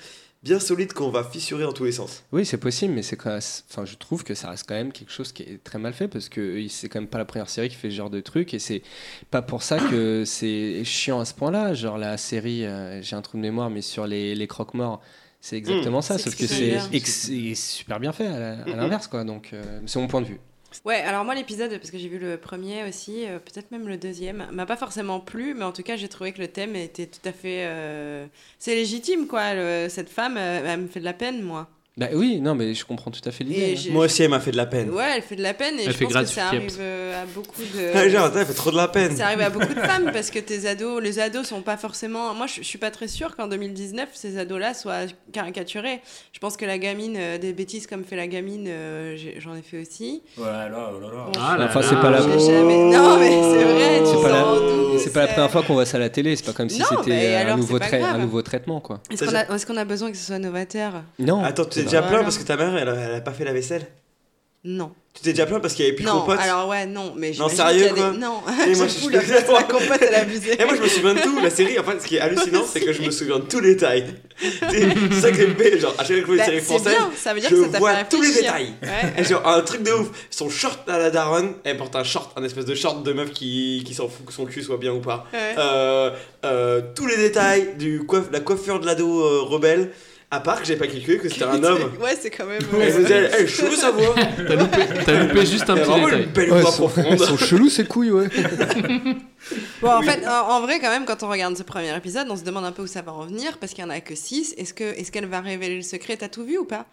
[0.44, 2.22] bien solide qu'on va fissurer dans tous les sens.
[2.30, 5.10] Oui, c'est possible, mais c'est quand enfin, je trouve que ça reste quand même quelque
[5.10, 7.68] chose qui est très mal fait parce que c'est quand même pas la première série
[7.70, 8.82] qui fait ce genre de truc et c'est
[9.30, 11.72] pas pour ça que c'est chiant à ce point-là.
[11.74, 15.00] Genre la série, euh, j'ai un trou de mémoire, mais sur les, les croque-morts,
[15.40, 18.76] c'est exactement Mmh, ça, c'est sauf que c'est super bien fait à Mhm.
[18.76, 19.24] l'inverse, quoi.
[19.24, 20.40] Donc, euh, c'est mon point de vue.
[20.84, 23.96] Ouais, alors moi l'épisode, parce que j'ai vu le premier aussi, euh, peut-être même le
[23.96, 27.06] deuxième, m'a pas forcément plu, mais en tout cas j'ai trouvé que le thème était
[27.06, 27.64] tout à fait...
[27.66, 28.26] euh,
[28.58, 29.52] C'est légitime quoi,
[29.88, 31.68] cette femme, euh, elle me fait de la peine moi.
[31.96, 33.76] Bah oui, non, mais je comprends tout à fait l'idée.
[33.78, 33.90] hein.
[33.92, 34.90] Moi aussi, elle m'a fait de la peine.
[34.90, 37.24] Ouais, elle fait de la peine et Elle je pense que ça arrive euh, à
[37.24, 37.62] beaucoup
[37.94, 38.08] Ah, de...
[38.08, 39.16] genre, attends, elle fait trop de la peine.
[39.16, 42.34] Ça arrive à beaucoup de femmes parce que tes ados, les ados sont pas forcément.
[42.34, 46.00] Moi, je, je suis pas très sûre qu'en 2019 ces ados-là soient caricaturés.
[46.32, 49.62] Je pense que la gamine, euh, des bêtises comme fait la gamine, euh, j'en ai
[49.62, 50.22] fait aussi.
[50.36, 51.24] Ouais, là, oh là, là.
[51.26, 51.86] Bon, Ah là Enfin, là.
[51.88, 52.90] c'est pas la- jamais.
[52.92, 53.73] Non, mais c'est vrai.
[55.14, 56.82] Pas la c'est- première fois qu'on voit ça à la télé, c'est pas comme si
[56.82, 59.00] c'était un, nouveau c'est un traitement, quoi.
[59.10, 61.02] Est-ce qu'on a, besoin que ce soit novateur?
[61.18, 61.42] Non.
[61.42, 63.44] Attends, tu t'es c'est déjà plaint parce que ta mère, elle, elle a pas fait
[63.44, 63.86] la vaisselle?
[64.64, 64.92] Non.
[65.12, 67.12] Tu t'es déjà plaint parce qu'il y avait plus de Non, compote alors ouais, non,
[67.16, 70.20] mais Non, sérieux, quoi des- Non, Et moi, je- la, je- la compote, elle a
[70.22, 70.60] abusé.
[70.60, 72.64] Et moi je me souviens de tout, la série, en fait ce qui est hallucinant
[72.66, 74.06] c'est que je me souviens de tous les détails.
[74.70, 76.60] C'est ça que j'aime bien, genre à chaque fois que je vois une Bah, série
[76.60, 78.72] française, bien, ça veut dire je que ça vois tous les détails.
[78.82, 79.12] Ouais.
[79.18, 82.32] Et genre un truc de ouf, son short à la daronne, elle porte un short,
[82.36, 84.92] un espèce de short de meuf qui, qui s'en fout que son cul soit bien
[84.94, 85.26] ou pas.
[85.32, 85.54] Ouais.
[85.58, 86.10] Euh,
[86.44, 89.92] euh, tous les détails du la coiffure de l'ado euh, rebelle,
[90.34, 91.92] à part que j'ai pas calculé que c'était un homme.
[92.00, 92.60] Ouais, c'est quand même.
[92.72, 95.82] Elle euh, vous dit, hey, chelou sa voix T'as loupé, t'as loupé juste un Elle
[95.82, 96.22] a petit vraiment détail.
[96.24, 97.18] une belle Ouais, voix sont, profonde.
[97.18, 98.28] sont chelous ces couilles, ouais.
[99.82, 102.36] Bon, en fait, en, en vrai, quand même, quand on regarde ce premier épisode, on
[102.36, 104.14] se demande un peu où ça va en venir parce qu'il y en a que
[104.14, 104.54] 6.
[104.56, 106.16] Est-ce que est-ce qu'elle va révéler le secret?
[106.16, 106.86] T'as tout vu ou pas?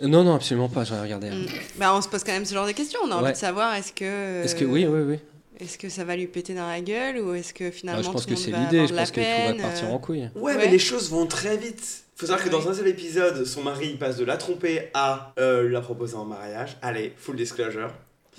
[0.00, 1.30] Non, non, absolument pas, j'en ai regardé.
[1.30, 1.46] Mm.
[1.76, 3.00] Bah, on se pose quand même ce genre de questions.
[3.04, 3.32] On a envie Ouais.
[3.32, 4.44] de savoir est-ce que.
[4.44, 5.18] Est-ce que oui, oui, oui.
[5.60, 8.10] Est-ce que ça va lui péter dans la gueule ou est-ce que finalement Ah, je
[8.12, 9.88] pense tout que le c'est l'idée, je de la pense que tout peine va partir
[9.88, 10.28] euh, en couille.
[10.36, 12.04] Ouais, mais les choses vont très vite.
[12.16, 15.32] Faut savoir que dans un seul épisode, son mari il passe de la tromper à
[15.38, 16.76] euh, la proposer en mariage.
[16.82, 17.90] Allez, full disclosure.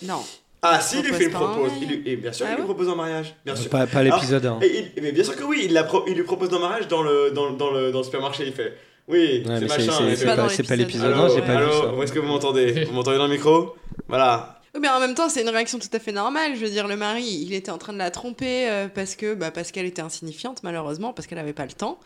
[0.03, 0.21] Non.
[0.61, 1.71] Ah, si, il lui propose fait en propose.
[1.71, 1.77] mariage.
[1.81, 3.35] Il lui- et bien sûr, Ah il lui propose en mariage.
[3.45, 3.69] Bien sûr.
[3.69, 4.61] Pas, pas l'épisode Alors, 1.
[4.65, 6.87] et il- mais bien sûr que oui, il, la pro- il lui propose en mariage
[6.89, 8.43] dans le, dans, dans le, dans le supermarché.
[8.47, 8.73] Il fait
[9.07, 9.91] Oui, Ouais, c'est machin.
[10.15, 10.77] c'est- pas l'épisode.
[10.77, 11.93] l'épisode 1, Allô, j'ai pas vu ça.
[11.93, 12.83] Où est-ce que vous m'entendez?
[12.85, 13.75] Vous m'entendez dans le micro?
[14.09, 14.58] Voilà.
[14.75, 16.51] Oui, mais en même temps, c'est une réaction tout à fait normale.
[16.55, 19.33] Je veux dire, le mari, il était en train de la tromper euh, parce que
[19.33, 21.97] bah, parce qu'elle était insignifiante, malheureusement, parce qu'elle n'avait pas le temps.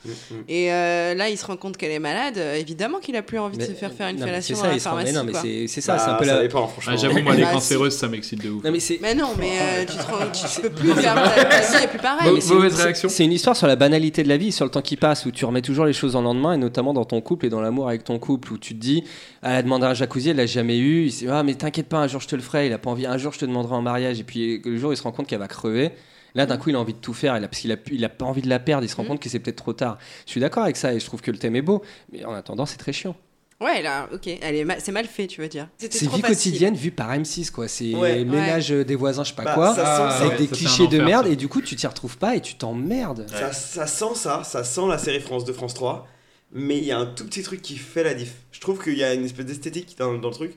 [0.48, 2.38] Et euh, là, il se rend compte qu'elle est malade.
[2.38, 4.74] euh, évidemment qu'il a plus envie de se faire faire une non, fellation ça, la
[4.76, 6.42] il se rend- non, mais c'est c'est ça, Bah, c'est un peu ça la.
[6.42, 6.94] dépend, franchement.
[6.96, 7.54] Ah, J'avoue, moi, les Bah, si.
[7.56, 8.64] cancéreuses, ça m'excite de ouf.
[8.64, 9.00] Non, mais c'est.
[9.02, 12.30] Mais non, mais euh, tu, te tu, peux plus faire ta, vie, est plus pareil.
[12.30, 13.10] Mau- mais c'est- mauvaise c'est- réaction.
[13.10, 15.32] C'est une histoire sur la banalité de la vie, sur le temps qui passe, où
[15.32, 17.90] tu remets toujours les choses en lendemain, et notamment dans ton couple et dans l'amour
[17.90, 19.04] avec ton couple, où tu te dis,
[19.42, 21.98] elle a demandé un jacuzzi, elle l'a jamais eu, il dit, ah, mais t'inquiète pas,
[21.98, 23.74] un jour je te le ferai, il a pas envie, un jour je te demanderai
[23.76, 25.92] en mariage, et puis le jour il se rend compte qu'elle va crever.
[26.36, 28.04] Là, d'un coup, il a envie de tout faire, il a- parce qu'il a, il
[28.04, 29.10] a pas envie de la perdre, il se rend Mhm.
[29.10, 30.00] compte que c'est peut-être trop tard.
[30.26, 32.34] Je suis d'accord avec ça, et je trouve que le thème est beau, mais en
[32.34, 33.16] attendant, c'est très chiant.
[33.62, 34.28] Ouais, là, ok.
[34.42, 35.70] Elle est ma- C'est mal fait, tu veux dire.
[35.78, 36.22] C'est vie facile.
[36.24, 37.68] quotidienne vue par M6 quoi.
[37.68, 38.26] C'est Ouais.
[38.26, 41.26] ménage des voisins, je sais pas Bah, quoi, avec ouais, des clichés de enfer, merde
[41.28, 41.32] ça.
[41.32, 43.26] et du coup tu t'y retrouves pas et tu t'emmerdes.
[43.30, 46.08] Ça, ça sent ça, ça sent la série France 2, France 3,
[46.52, 48.34] mais il y a un tout petit truc qui fait la diff.
[48.52, 50.54] Je trouve qu'il y a une espèce d'esthétique dans, dans le truc.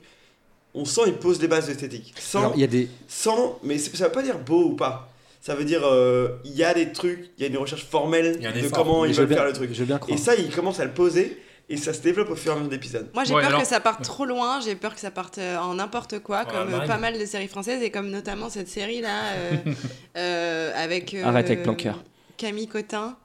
[0.79, 2.13] On sent, il pose les bases d'esthétique.
[2.19, 5.09] Sans, Alors, il y a des sans, mais ça veut pas dire beau ou pas.
[5.41, 8.39] Ça veut dire, euh, il y a des trucs, il y a une recherche formelle
[8.39, 9.69] de comment ils veulent bien- faire le truc.
[9.73, 9.99] je bien.
[10.09, 12.57] Et ça, il commence à le poser et ça se développe au fur et à
[12.57, 13.09] mesure d'épisodes.
[13.13, 15.37] Moi, j'ai Ouais, peur alors- que ça parte trop loin, j'ai peur que ça parte
[15.37, 18.49] euh, en n'importe quoi, Ouais, comme euh, pas mal de séries françaises, et comme notamment
[18.49, 19.51] cette série-là, euh,
[20.17, 21.13] euh, avec...
[21.13, 22.03] euh, Arrête avec Planqueur.
[22.37, 23.17] Camille Cotin.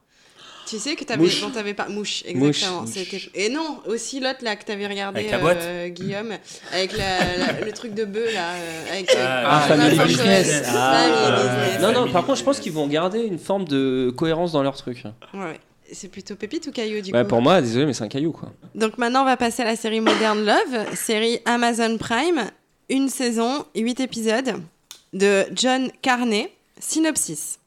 [0.66, 1.88] Tu sais que t'avais, dont t'avais pas...
[1.88, 2.82] Mouche, exactement.
[2.82, 3.30] Mouche.
[3.34, 6.32] Et non, aussi l'autre, là, que t'avais regardé, Avec la boîte euh, Guillaume,
[6.72, 9.10] avec la- la- le truc de bœuf, là, euh, avec...
[9.18, 10.62] Ah, Ah, Family Business.
[10.68, 11.02] Ah.
[11.02, 11.80] Family Business.
[11.82, 14.76] Non, non, par contre, je pense qu'ils vont garder une forme de cohérence dans leur
[14.76, 15.02] truc.
[15.34, 15.58] Ouais.
[15.92, 18.32] C'est plutôt pépite ou caillou, du Ouais, coup pour moi, désolé, mais c'est un caillou,
[18.32, 18.50] quoi.
[18.74, 22.50] Donc maintenant, on va passer à la série Modern Love, série Amazon Prime,
[22.88, 24.54] une saison, huit épisodes,
[25.12, 26.50] de John Carney.
[26.80, 27.58] Synopsis.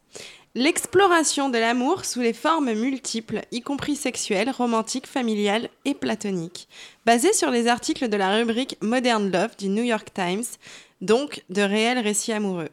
[0.58, 6.70] L'exploration de l'amour sous les formes multiples, y compris sexuelles, romantiques, familiales et platoniques.
[7.06, 10.46] Basée sur les articles de la rubrique Modern Love du New York Times,
[11.02, 12.70] donc de réels récits amoureux.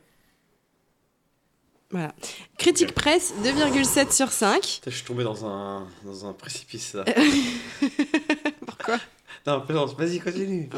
[1.90, 2.14] Voilà.
[2.56, 4.62] Critique presse 2,7 sur 5.
[4.62, 7.04] Putain, Je suis tombé dans un, dans un précipice là.
[8.66, 8.98] Pourquoi?
[9.44, 10.70] Non, plaisante, vas-y, continue.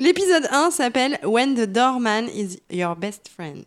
[0.00, 3.64] L'épisode 1 s'appelle When the Doorman is Your Best Friend.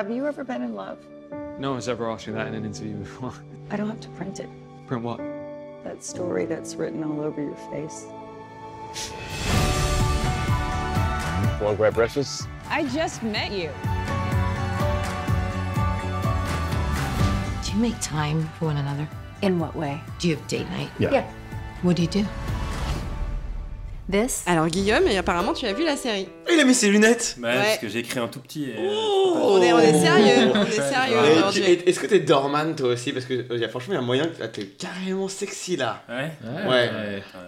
[0.00, 0.96] Have you ever been in love?
[1.58, 3.34] No one's ever asked me that in an interview before.
[3.70, 4.48] I don't have to print it.
[4.86, 5.18] Print what?
[5.84, 8.06] That story that's written all over your face.
[11.60, 12.48] Want to grab breakfast?
[12.70, 13.68] I just met you.
[17.62, 19.06] Do you make time for one another?
[19.42, 20.00] In what way?
[20.18, 20.88] Do you have date night?
[20.98, 21.12] Yeah.
[21.12, 21.32] Yeah.
[21.82, 22.26] What do you do?
[24.10, 24.42] This?
[24.46, 26.26] Alors Guillaume, et apparemment tu as vu la série.
[26.52, 27.54] Il a mis ses lunettes Ouais.
[27.54, 28.64] parce que j'ai écrit un tout petit.
[28.64, 28.90] et, euh,
[29.42, 31.62] On est, on est sérieux, on est sérieux aujourd'hui.
[31.86, 34.02] Est-ce que t'es dorman toi aussi Parce que euh, y a, franchement, il y a
[34.02, 36.02] moyen que t'es carrément sexy là.
[36.08, 36.30] Ouais.
[36.68, 36.90] Ouais.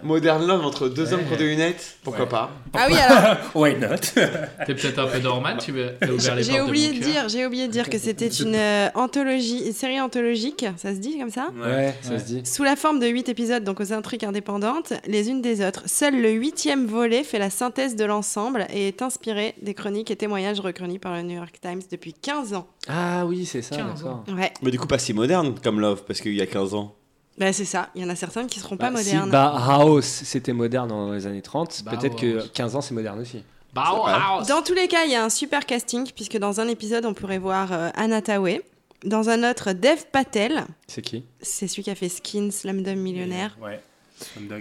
[0.03, 2.31] Modern Love entre deux hommes qui ont des lunettes, pourquoi Ouais.
[2.31, 3.89] pas Ah oui, alors Why not?
[4.67, 7.45] T'es peut-être un peu dormant, tu veux t'as ouvert les j'ai oublié de dire, j'ai
[7.47, 11.31] oublié de dire que c'était une euh, anthologie, une série anthologique, ça se dit comme
[11.31, 12.43] ça Ouais, ça se dit.
[12.45, 15.83] Sous la forme de 8 épisodes, donc aux intrigues indépendantes, les unes des autres.
[15.87, 20.17] Seul le huitième volet fait la synthèse de l'ensemble et est inspiré des chroniques et
[20.17, 22.67] témoignages recueillis par le New York Times depuis 15 ans.
[22.89, 24.25] Ah oui, c'est ça, 15 d'accord.
[24.37, 26.95] Ouais, Mais du coup, pas si moderne comme Love, parce qu'il y a 15 ans.
[27.39, 27.89] bah c'est ça.
[27.95, 29.31] Il y en a certaines qui seront pas Bah, si modernes.
[29.31, 32.49] Bauhaus c'était moderne dans les années 30, peut-être que Bauhaus.
[32.53, 33.43] 15 ans c'est moderne aussi.
[33.75, 34.47] Bauhaus.
[34.47, 37.15] Dans tous les cas, il y a un super casting, puisque dans un épisode, on
[37.15, 38.61] pourrait voir euh, Anna Tawai.
[39.05, 40.67] Dans un autre, Dev Patel.
[40.87, 41.25] C'est qui?
[41.41, 43.57] C'est celui qui a fait Skin, Slumdog Millionnaire.
[43.61, 43.81] Ouais.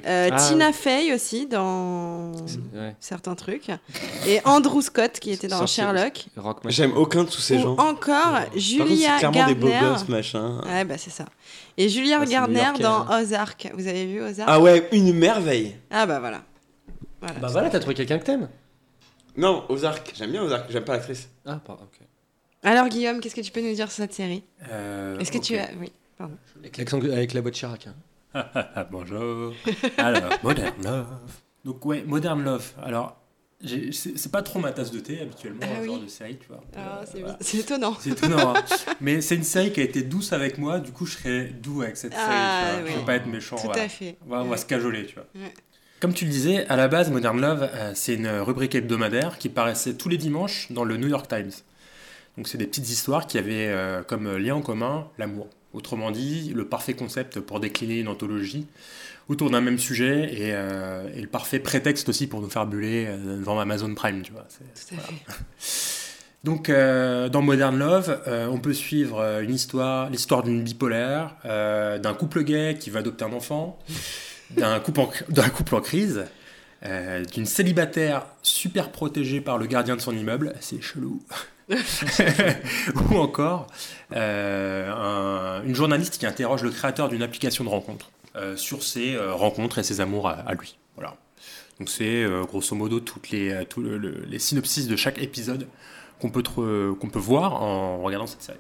[0.06, 2.32] Euh, Ah, Tina Fey aussi dans
[2.74, 2.96] Ouais.
[3.00, 3.70] certains trucs.
[4.28, 6.26] Et Andrew Scott qui était dans Sherlock.
[6.68, 7.78] J'aime aucun de tous ces Ou gens.
[7.78, 9.90] encore Par contre, Julia c'est clairement des beaux Gardner.
[9.92, 10.62] gosses, machin.
[10.66, 11.26] Ouais, bah c'est ça.
[11.78, 13.22] Et Julia Ah, Gardner dans hein.
[13.22, 13.70] Ozark.
[13.76, 14.50] Vous avez vu Ozark?
[14.52, 15.76] Ah ouais, une merveille.
[15.90, 16.42] Ah bah voilà.
[17.22, 17.40] Voilà.
[17.40, 18.50] Bah voilà, t'as trouvé quelqu'un que t'aimes
[19.38, 21.30] Non, Ozark, j'aime bien Ozark, j'aime pas l'actrice.
[21.46, 22.06] Ah, pardon, ok.
[22.64, 24.44] Alors Guillaume, qu'est-ce que tu peux nous dire sur cette série?
[24.72, 25.70] Euh, Est-ce que tu as...
[25.80, 26.36] Oui, pardon.
[26.60, 27.88] Avec, avec la voix de Chirac.
[27.88, 27.96] hein.
[28.92, 29.54] Bonjour.
[29.98, 31.08] Alors, Modern Love.
[31.66, 32.72] Donc, ouais, Modern Love.
[32.82, 33.18] Alors,
[33.92, 36.02] c'est pas trop ma tasse de thé habituellement, Ah ce genre oui.
[36.06, 36.62] de série, tu vois.
[36.76, 37.38] Ah, Euh, c'est voilà.
[37.54, 37.96] étonnant.
[38.00, 38.56] C'est étonnant.
[38.56, 38.64] hein.
[39.02, 41.82] Mais c'est une série qui a été douce avec moi, du coup, je serai doux
[41.82, 42.26] avec cette série.
[42.28, 42.90] Ah, tu vois.
[42.90, 43.00] Je oui.
[43.00, 43.58] veux pas être méchant.
[43.58, 43.84] Tout voilà.
[43.84, 44.18] à fait.
[44.26, 44.58] On va, on va Ouais.
[44.58, 45.26] se cajoler, tu vois.
[45.36, 45.54] Ouais.
[46.00, 49.50] Comme tu le disais, à la base, Modern Love, euh, c'est une rubrique hebdomadaire qui
[49.50, 51.52] paraissait tous les dimanches dans le New York Times.
[52.38, 55.48] Donc, c'est des petites histoires qui avaient euh, comme lien en commun l'amour.
[55.74, 58.68] Autrement dit, le parfait concept pour décliner une anthologie
[59.30, 63.06] autour d'un même sujet et, euh, et le parfait prétexte aussi pour nous faire buller
[63.08, 64.42] euh, devant Amazon Prime, tu vois.
[64.42, 65.08] Tout à voilà.
[65.08, 65.98] fait.
[66.44, 72.14] Donc, euh, dans Modern Love, euh, on peut suivre une histoire, l'histoire d'une bipolaire, d'un
[72.16, 73.78] couple gay qui va adopter un enfant,
[74.50, 76.26] d'un couple en, couple en crise,
[77.32, 81.22] d'une célibataire super protégée par le gardien de son immeuble, c'est chelou,
[83.12, 83.68] ou encore
[84.16, 89.16] euh, un- une journaliste qui interroge le créateur d'une application de rencontre euh, sur ses
[89.16, 90.78] euh, rencontres et ses amours à, à lui.
[90.96, 91.16] Voilà.
[91.80, 95.68] Donc c'est euh, grosso modo toutes les, tout le- le- les synopsis de chaque épisode
[96.20, 96.44] qu'on peut,
[97.00, 98.58] qu'on peut voir en regardant cette série.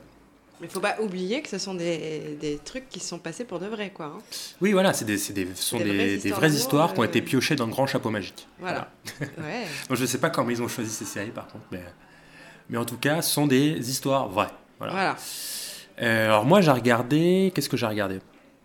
[0.59, 3.59] Mais faut pas oublier que ce sont des, des trucs qui se sont passés pour
[3.59, 4.05] de vrai, quoi.
[4.05, 4.19] hein.
[4.61, 7.21] Oui, voilà, c'est des, c'est des- ce sont Des vraies histoires vraies qui ont été
[7.23, 8.47] piochées dans le grand chapeau magique.
[8.59, 8.91] Voilà.
[9.19, 9.65] Ouais.
[9.89, 11.81] Donc, je ne sais pas comment ils ont choisi ces séries par contre, mais,
[12.71, 14.47] mais en tout cas, ce sont des histoires vraies.
[14.79, 14.93] Voilà.
[14.93, 15.15] Voilà.
[16.01, 17.51] Euh, alors moi, j'ai regardé.
[17.53, 18.19] Qu'est-ce que j'ai regardé?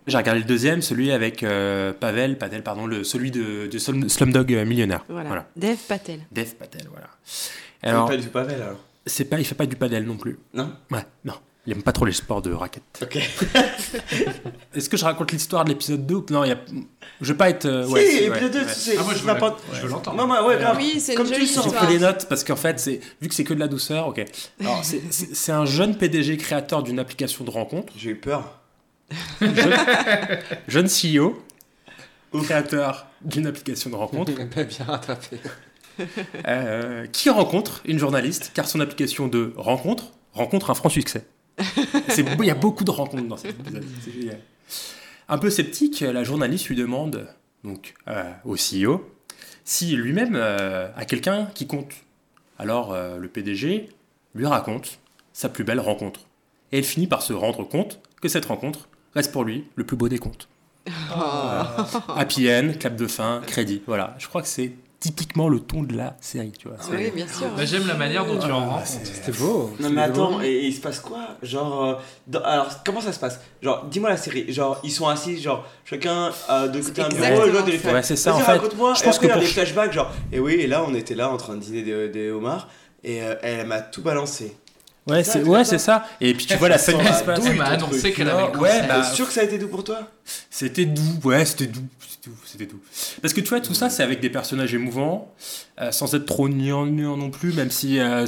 [0.07, 4.07] J'ai regardé le deuxième, celui avec euh, Pavel, Patel, pardon, le, celui de, de Slum-
[4.09, 5.03] Slumdog Millionnaire.
[5.09, 5.45] Voilà.
[5.55, 6.21] Dev Patel.
[6.31, 7.07] Dev Patel, voilà.
[7.83, 8.79] Alors, pas du Pavel alors.
[9.05, 10.37] C'est pas, il fait pas du padel non plus.
[10.53, 11.33] Non Ouais, non.
[11.67, 12.83] Il aime pas trop les sports de raquettes.
[13.01, 13.17] Ok.
[14.73, 16.57] Est-ce que je raconte l'histoire de l'épisode 2 ou Non, il y a...
[17.19, 17.65] je vais pas être.
[17.65, 18.65] euh, Si, ouais, c'est- épisode ouais, 2, ouais.
[18.73, 19.61] c'est c'est n'importe.
[19.73, 20.15] je veux l'entendre.
[20.17, 20.77] Non, mais ouais, grave.
[20.77, 21.63] Oui, c'est une Comme jolie tu le sens.
[21.65, 21.85] J'ai histoire.
[21.85, 24.23] fait les notes parce qu'en fait, c'est vu que c'est que de la douceur, ok.
[24.61, 27.91] Alors, c'est- c'est c'est un jeune PDG créateur d'une application de rencontre.
[27.97, 28.59] J'ai eu peur.
[29.41, 29.75] Jeune,
[30.69, 31.41] jeune CEO,
[32.43, 35.37] créateur d'une application de rencontre, Pas bien rattrapé.
[36.47, 41.25] euh, qui rencontre une journaliste, car son application de rencontre rencontre un franc succès.
[42.17, 43.85] Il y a beaucoup de rencontres dans cet épisode.
[44.03, 44.39] c'est génial.
[45.29, 47.27] Un peu sceptique, la journaliste lui demande
[47.63, 49.05] donc euh, au CEO
[49.67, 51.91] si lui-même euh, a quelqu'un qui compte.
[52.57, 53.89] Alors euh, le PDG
[54.33, 54.99] lui raconte
[55.33, 56.21] sa plus belle rencontre.
[56.71, 59.97] Et elle finit par se rendre compte que cette rencontre reste pour lui le plus
[59.97, 60.47] beau des comptes.
[61.09, 61.75] Voilà.
[62.15, 63.81] Happy end, clap de fin, crédit.
[63.85, 66.51] Voilà, je crois que c'est typiquement le ton de la série.
[66.57, 66.77] Tu vois.
[66.91, 67.47] Oui, bien sûr.
[67.55, 68.87] Bah, J'aime la manière dont tu en Ah, rencontres.
[69.03, 69.71] C'était beau.
[69.79, 71.19] Non mais attends, et, et il se passe quoi?
[71.43, 71.93] Genre, euh,
[72.27, 73.39] dans- alors comment ça se passe?
[73.61, 74.51] Genre, dis-moi la série.
[74.51, 77.93] Genre, ils sont assis, genre chacun euh, de côté un bureau, l'autre il fait.
[77.93, 78.51] Ouais, c'est ça, en fait.
[78.53, 78.93] raconte-moi.
[78.95, 80.11] Je pense que il y a pour- des flashbacks, genre.
[80.31, 82.67] Et oui, et là on était là en train de dîner des, des homards,
[83.03, 84.55] et euh, elle m'a tout balancé.
[85.07, 86.05] Ouais, c'est ouais, c'est ça.
[86.21, 87.43] Et puis tu vois la scène qui se passe.
[87.55, 90.09] M'a annoncé qu'elle avait le Ouais, bah, sûr que ça a été doux pour toi?
[90.49, 92.79] C'était doux, ouais, c'était doux, c'était doux, c'était doux.
[93.21, 95.33] Parce que tu vois, tout ça, c'est avec des personnages émouvants,
[95.79, 98.25] euh, sans être trop gnangnan non plus, même si euh,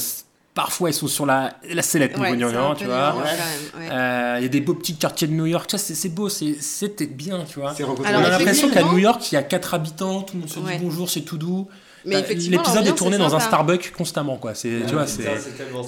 [0.54, 3.16] parfois ils sont sur la, la sellette Ouais, niveau gnangnan, tu vois.
[3.18, 3.90] ouais.
[3.92, 6.62] Euh, Il y a des beaux petits quartiers de New York, c'est c'est beau, c'est-
[6.62, 7.74] c'était bien, tu vois.
[7.76, 7.96] C'est On.
[8.04, 10.60] Alors, a l'impression qu'à New York, il y a 4 habitants, tout le monde se
[10.60, 10.80] dit Ouais.
[10.82, 11.68] bonjour, c'est tout doux.
[12.06, 13.40] Mais Euh, effectivement, L'épisode est tourné est dans un.
[13.40, 14.54] Starbucks constamment, quoi.
[14.56, 15.24] C'est, tu vois, c'est,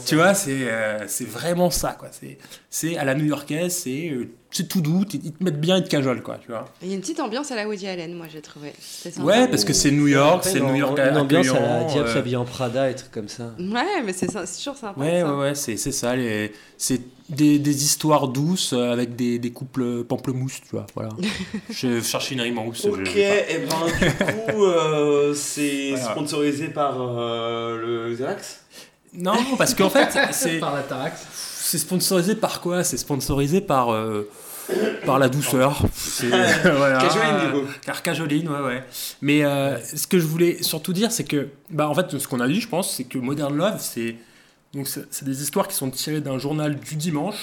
[0.05, 2.09] tu vois, c'est, euh, c'est vraiment ça, quoi.
[2.11, 2.37] C'est,
[2.69, 5.89] c'est à la New-Yorkaise, c'est, euh, c'est tout doux, ils te mettent bien, ils te
[5.89, 6.65] cajolent, quoi, tu vois.
[6.81, 8.73] Il y a une petite ambiance à la Woody Allen, moi j'ai trouvé.
[9.19, 12.35] Ouais, parce que c'est New York, c'est New York Une ambiance à la Diable s'habille
[12.35, 13.53] en Prada et trucs comme ça.
[13.59, 14.99] Ouais, mais c'est c'est toujours sympa.
[14.99, 16.15] Ouais, ouais, ouais, c'est, c'est ça.
[16.15, 20.85] Les, c'est des, des histoires douces euh, avec des, des couples pamplemousse, tu vois.
[20.95, 21.09] Voilà.
[21.69, 22.83] je cherchais une rime en rousse.
[22.83, 26.11] je- Ok, et ben du coup, euh, c'est Voilà.
[26.11, 28.59] sponsorisé par euh, le Xanax?
[29.13, 31.25] Non, parce qu'en fait, c'est, Par la Tarax.
[31.33, 32.83] c'est sponsorisé par quoi?
[32.85, 34.29] C'est sponsorisé par, euh,
[35.05, 35.81] par la douceur.
[35.93, 36.29] C'est,
[36.77, 36.97] voilà.
[36.99, 37.67] Cajoline, du coup.
[37.85, 38.83] Car cajoline, ouais, ouais.
[39.21, 42.39] Mais euh, ce que je voulais surtout dire, c'est que, bah, en fait, ce qu'on
[42.39, 44.15] a dit, je pense, c'est que Modern Love, c'est,
[44.73, 47.35] donc, c'est, des histoires qui sont tirées d'un journal du dimanche,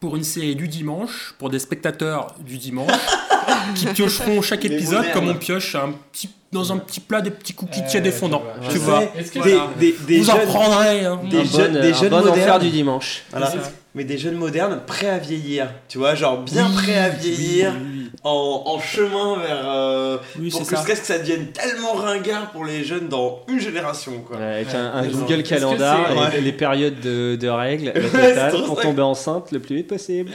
[0.00, 2.90] pour une série du dimanche, pour des spectateurs du dimanche,
[3.74, 7.54] qui piocheront chaque épisode comme on pioche un petit, dans un petit plat des petits
[7.54, 8.42] cookies tièdes et fondants.
[8.70, 9.00] Tu vois.
[9.00, 11.04] vois Est-ce que Des, ça- des, des Vous en jeunes- prendrez.
[11.06, 11.20] hein.
[11.30, 12.38] Des un jeunes, bon, des un jeunes bon modernes.
[12.40, 13.22] enfer du dimanche.
[13.30, 13.52] Voilà.
[13.94, 15.70] Mais des jeunes modernes prêts à vieillir.
[15.88, 17.72] Tu vois, genre bien prêts à vieillir.
[17.72, 17.93] Oui, oui, oui.
[18.22, 19.68] En, en chemin vers.
[19.68, 23.60] euh, Oui, pour que ce que ça devienne tellement ringard pour les jeunes dans une
[23.60, 24.12] génération.
[24.26, 24.36] Quoi.
[24.36, 25.06] Ouais, avec un.
[25.08, 26.40] Google que Calendar, et Ouais.
[26.40, 30.30] les périodes de, de règles, la pour tomber enceinte le plus vite possible.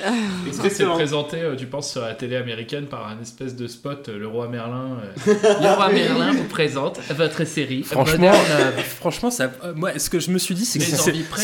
[0.50, 3.68] Est-ce que c'est présenté, euh, tu penses, sur la télé américaine par un espèce de
[3.68, 7.84] spot, euh, le roi Merlin euh, Le roi Merlin vous présente votre série.
[7.84, 8.32] Franchement,
[9.00, 10.92] franchement, ça, euh, moi, ce que je me suis dit, c'est que si,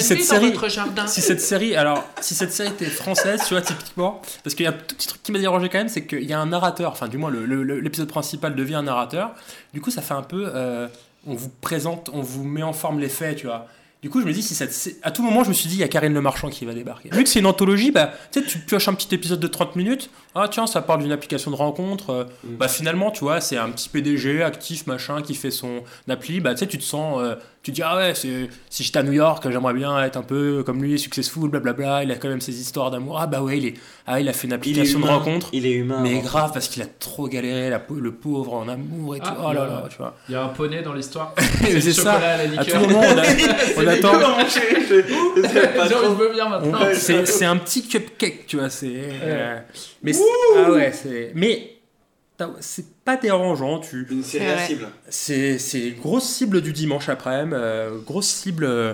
[0.03, 1.07] cette série, votre jardin.
[1.07, 4.67] si cette série, alors, si cette série était française, tu vois, typiquement, parce qu'il y
[4.67, 6.45] a un tout petit truc qui m'a dérangé quand même, c'est qu'il y a un
[6.47, 9.31] narrateur, enfin, du moins, l'épisode principal devient un narrateur.
[9.73, 10.87] Du coup, ça fait un peu, euh,
[11.27, 13.67] on vous présente, on vous met en forme les faits, tu vois.
[14.01, 15.79] Du coup, je me dis, si sé- à tout moment, je me suis dit, il
[15.79, 17.09] y a Karine Le Marchand qui va débarquer.
[17.11, 19.75] Vu que c'est une anthologie, bah, tu sais, tu pioches un petit épisode de 30
[19.75, 20.11] minutes.
[20.35, 22.11] Ah, tiens, ça parle d'une application de rencontre.
[22.11, 26.39] euh, Bah, finalement, tu vois, c'est un petit PDG actif, machin, qui fait son appli.
[26.39, 27.33] Bah, tu sais, tu te sens, euh,
[27.65, 30.21] tu te dis, ah ouais, c'est- si j'étais à New York, j'aimerais bien être un
[30.21, 32.03] peu comme lui, successful, blablabla.
[32.03, 33.17] Il a quand même ses histoires d'amour.
[33.19, 33.73] Ah, bah ouais, il, est,
[34.05, 35.49] ah, il a fait une Il est application de rencontre.
[35.51, 35.99] Il est humain.
[36.03, 36.19] Mais avant.
[36.21, 39.25] grave, parce qu'il a trop galéré, la, le pauvre en amour et tout.
[39.31, 40.13] Ah, oh là a- là, tu vois.
[40.29, 41.33] Il y a un poney dans l'histoire.
[41.63, 42.13] c'est ça.
[42.13, 42.83] à la À liqueur.
[42.83, 44.13] tout moment, on, a- on C'est attend.
[46.93, 48.69] C'est c'est un petit cupcake, tu vois.
[48.69, 48.93] C'est.
[49.23, 49.57] euh,
[50.03, 50.11] mais
[50.57, 51.31] ah ouais, c'est.
[51.33, 51.74] Mais
[52.59, 53.79] c'est pas dérangeant.
[53.79, 54.05] Tu.
[54.09, 54.87] Une série à cible.
[55.09, 57.55] C'est c'est grosse cible du dimanche après-midi.
[57.55, 58.65] euh, grosse cible.
[58.65, 58.93] euh,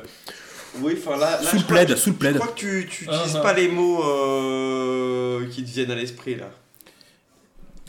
[0.80, 1.42] Oui, enfin là.
[1.42, 2.34] là Sous le plaid, que- sous le plaid.
[2.34, 3.42] Je crois que tu, tu Ah, utilises ah.
[3.42, 6.50] pas les mots euh, qui te viennent à l'esprit là.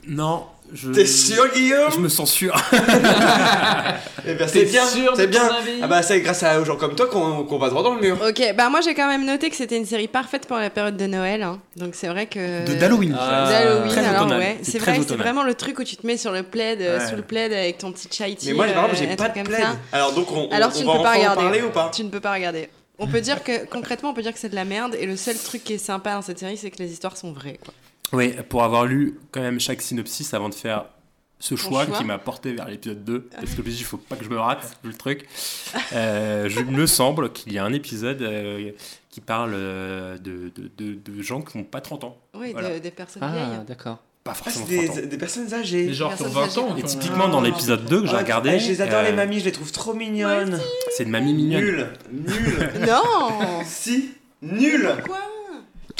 [0.07, 0.45] non.
[0.73, 0.89] Je...
[0.91, 2.53] T'es sûr, Guillaume Je me sens sûr.
[4.25, 4.83] Eh ben, c'est bien,
[5.15, 5.49] c'est bien.
[5.81, 8.17] Ah bah c'est grâce à aux gens comme toi qu'on va droit dans le mur.
[8.25, 10.95] Ok, bah moi j'ai quand même noté que c'était une série parfaite pour la période
[10.95, 11.43] de Noël.
[11.43, 11.59] hein.
[11.75, 12.65] Donc c'est vrai que.
[12.65, 13.17] De d'Halloween.
[13.19, 14.59] Ah, D'Halloween, Très alors ouais.
[14.63, 17.09] C'est vrai, c'est vraiment le truc où tu te mets sur le plaid, euh, Ouais.
[17.09, 18.47] sous le plaid avec ton petit chai tea.
[18.49, 19.65] Mais moi, par exemple, euh, j'ai un pas de plaid.
[19.91, 21.41] Alors donc on, Alors on, tu on ne va peux pas regarder.
[21.41, 21.91] parler ou pas?
[21.93, 22.69] Tu ne peux pas regarder.
[22.97, 24.95] On peut dire que concrètement, on peut dire que c'est de la merde.
[24.97, 27.33] Et le seul truc qui est sympa dans cette série, c'est que les histoires sont
[27.33, 27.59] vraies.
[27.63, 27.73] Quoi.
[28.13, 30.85] Oui, pour avoir lu quand même chaque synopsis avant de faire
[31.39, 31.97] ce choix, choix.
[31.97, 34.15] qui m'a porté vers l'épisode 2, parce que je me suis dit, il faut pas
[34.15, 35.27] que je me rate, vu le truc.
[35.93, 38.71] Euh, je me semble qu'il y a un épisode euh,
[39.09, 42.17] qui parle euh, de, de, de, de gens qui n'ont pas 30 ans.
[42.33, 42.79] Oui, Voilà.
[42.79, 43.65] des personnes Ah, vieilles.
[43.67, 43.97] d'accord.
[44.23, 45.01] Pas Ah, forcément c'est 30 ans.
[45.01, 45.85] des, des personnes âgées.
[45.87, 46.77] Les gens qui ont Personnes 20 ans.
[46.77, 49.11] Et typiquement dans l'épisode 2 que j'ai Ah, regardé, eh, Je les adore euh, les
[49.11, 50.61] mamies, je les trouve trop mignonnes.
[50.95, 51.61] c'est une mamie mignonne.
[51.61, 52.69] Nul, nul.
[52.87, 54.11] Non si,
[54.41, 54.89] nul.
[55.05, 55.17] Quoi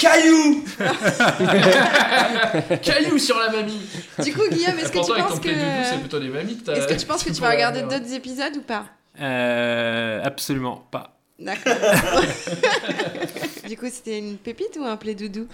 [0.03, 0.63] Caillou.
[2.81, 3.79] Caillou sur la mamie
[4.23, 5.49] Du coup, Guillaume, est-ce que tu penses doudou,
[5.83, 5.99] c'est que...
[5.99, 8.55] plutôt les mamies que t'as- Est-ce que tu penses que tu vas regarder d'autres épisodes
[8.57, 8.85] ou pas?
[9.21, 11.17] Euh, absolument pas.
[11.39, 11.73] D'accord.
[13.67, 15.47] du coup, c'était une pépite ou un play doudou?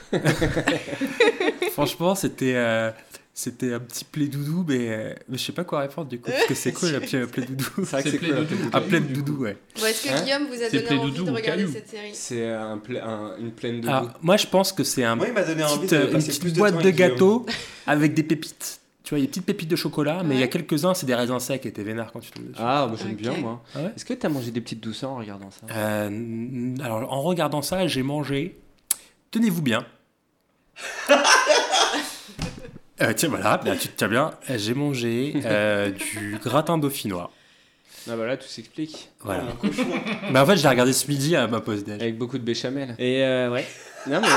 [1.72, 2.92] Franchement, c'était euh,
[3.42, 6.30] c'était un petit play doudou, mais, euh, mais je sais pas quoi répondre du coup,
[6.30, 7.64] parce que c'est cool un petit play doudou.
[7.78, 8.34] C'est vrai que C'est cool.
[8.38, 8.70] un doudou.
[8.70, 8.78] peu.
[8.78, 9.58] Un play doudou, ouais.
[9.80, 11.88] Bon, Est-ce que Hein Guillaume vous a C'est donné envie doudou de regarder caillou cette
[11.90, 14.10] série C'est un pla- un- une plaine de Alors, goût.
[14.22, 16.18] moi, je pense que c'est un Moi, il m'a donné envie petite, de euh, une
[16.18, 16.96] petite plus de boîte de Guillaume.
[17.12, 17.46] gâteaux
[17.88, 18.82] avec des pépites.
[19.04, 20.94] Tu vois, il y a des petites pépites de chocolat, mais il y a quelques-uns,
[20.94, 22.60] c'est des raisins secs et t'es vénère quand tu tombes dessus.
[22.62, 23.64] Ah, bah, j'aime bien, moi.
[23.74, 27.22] Ah ouais Est-ce que t'as mangé des petites douceurs en regardant ça Euh, alors, en
[27.22, 28.60] regardant ça, j'ai mangé.
[29.32, 29.86] Tenez-vous bien.
[33.02, 34.32] Euh, tiens, voilà, bah, tu te tiens bien.
[34.50, 37.32] Euh, J'ai mangé euh, du gratin dauphinois.
[38.10, 39.10] Ah, bah là, tout s'explique.
[39.22, 39.44] Voilà.
[40.32, 42.02] bah, en fait, je l'ai regardé ce midi à ma pause déj.
[42.02, 42.96] Avec beaucoup de béchamel.
[42.98, 43.66] Et euh, ouais.
[44.08, 44.28] Non, mais.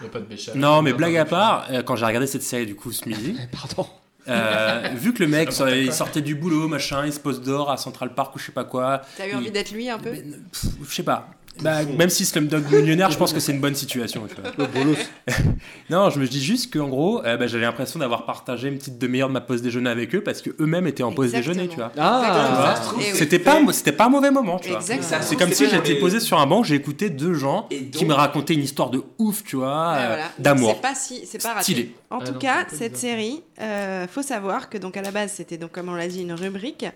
[0.00, 0.60] Il y a pas de béchamel.
[0.60, 3.36] Non, mais blague à part, euh, quand j'ai regardé cette série du coup ce midi,
[3.50, 3.88] Pardon.
[4.28, 7.70] euh, vu que le mec N'importe il sortait du boulot, machin, il se pose dehors
[7.70, 9.02] à Central Park ou je sais pas quoi.
[9.16, 11.28] T'as eu il- envie d'être lui un peu Pff, Je sais pas.
[11.62, 14.26] Bah, même si Slumdog millionnaire, je pense que c'est une bonne situation.
[14.28, 14.68] Tu vois.
[15.90, 18.98] non, je me dis juste qu'en gros, euh, bah, j'avais l'impression d'avoir partagé une petite
[18.98, 21.54] demi-heure de ma pause déjeuner avec eux parce que eux-mêmes étaient en pause Exactement.
[21.54, 21.92] déjeuner, tu vois.
[21.96, 23.04] Ah oui.
[23.14, 24.78] C'était pas, c'était pas un mauvais moment, tu vois.
[24.78, 25.20] Exactement.
[25.22, 28.54] C'est comme si j'étais posé sur un banc, j'ai écouté deux gens qui me racontaient
[28.54, 30.24] une histoire de ouf, tu vois, Ouais, euh, voilà.
[30.38, 30.72] d'amour.
[30.76, 31.62] C'est pas si, c'est pas raté.
[31.62, 31.94] Stylé.
[32.10, 33.10] En Ah tout non, cas, cette bizarre.
[33.12, 36.20] série, euh, faut savoir que donc à la base c'était donc comme on l'a dit
[36.22, 36.86] une rubrique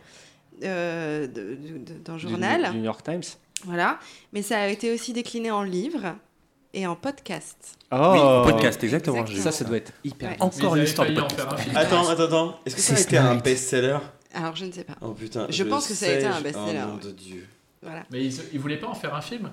[0.62, 3.22] euh, d'un Du- journal, Du New York Times.
[3.64, 3.98] Voilà.
[4.32, 6.16] Mais ça a été aussi décliné en livre
[6.72, 7.76] et en podcast.
[7.92, 9.26] Oh Oui, podcast, exactement.
[9.26, 10.36] Ça, ça doit être hyper Ouais.
[10.40, 11.40] Encore une ils histoire de podcast.
[11.40, 11.76] faire un film.
[11.76, 12.60] Attends, attends, attends.
[12.64, 13.98] Est-ce que ça a été un best-seller
[14.34, 14.94] Alors je ne sais pas.
[15.00, 15.46] Oh putain.
[15.50, 17.02] Je pense que ça a été un best-seller, Oh nom ouais.
[17.04, 17.46] de Dieu.
[17.82, 18.04] Voilà.
[18.12, 19.50] Mais ils, ils voulaient pas en faire un film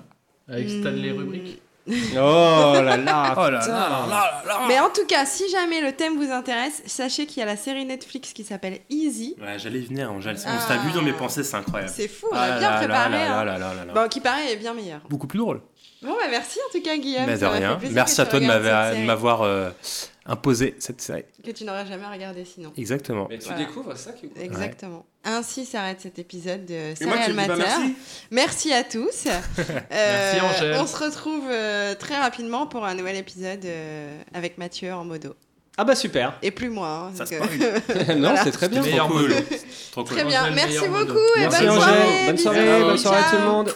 [0.48, 1.18] Avec Stanley Hmm.
[1.18, 3.34] Rubrique Oh là là.
[3.36, 3.72] Oh là putain.
[3.72, 7.40] là là là Mais en tout cas, si jamais le thème vous intéresse, sachez qu'il
[7.40, 9.36] y a la série Netflix qui s'appelle Easy.
[9.40, 10.36] Ouais, j'allais y venir, Angèle.
[10.46, 10.64] On Ah.
[10.68, 11.92] t'a vu dans mes pensées, c'est incroyable.
[11.94, 13.22] C'est fou, on Ah a bien préparé.
[13.22, 13.86] hein.
[13.94, 15.00] Bon, qui paraît est bien meilleur.
[15.08, 15.60] Beaucoup plus drôle.
[16.02, 17.24] Bon, bah merci en tout cas, Guillaume.
[17.26, 17.78] Mais de rien.
[17.90, 19.72] Merci à toi de m'avoir-
[20.28, 21.24] imposé cette série.
[21.44, 22.72] Que tu n'aurais jamais regardé sinon.
[22.76, 23.26] Exactement.
[23.30, 23.64] Mais tu Voilà.
[23.64, 24.30] découvres ça qui.
[24.40, 25.04] Exactement.
[25.24, 27.54] Ainsi s'arrête cet épisode de Serial pas Matter.
[27.58, 27.94] merci
[28.30, 29.26] Merci à tous.
[29.90, 30.76] Euh, Merci, Angèle.
[30.78, 35.34] On se retrouve euh, très rapidement pour un nouvel épisode euh, avec Mathieu en modo.
[35.76, 36.36] Ah bah super.
[36.42, 37.10] Et plus moi.
[37.10, 37.34] hein, Ça se
[38.14, 38.44] non, Voilà.
[38.44, 38.82] c'est très bien.
[38.82, 39.28] Meilleur Trop cool.
[39.28, 39.34] modo.
[39.92, 40.12] Trop cool.
[40.16, 40.42] Très bien.
[40.42, 41.82] Angèle, Merci beaucoup et Merci bonne Angèle.
[41.82, 42.26] soirée.
[42.26, 43.52] Bonne soirée, bonne soirée à tout le Ciao.
[43.52, 43.74] monde.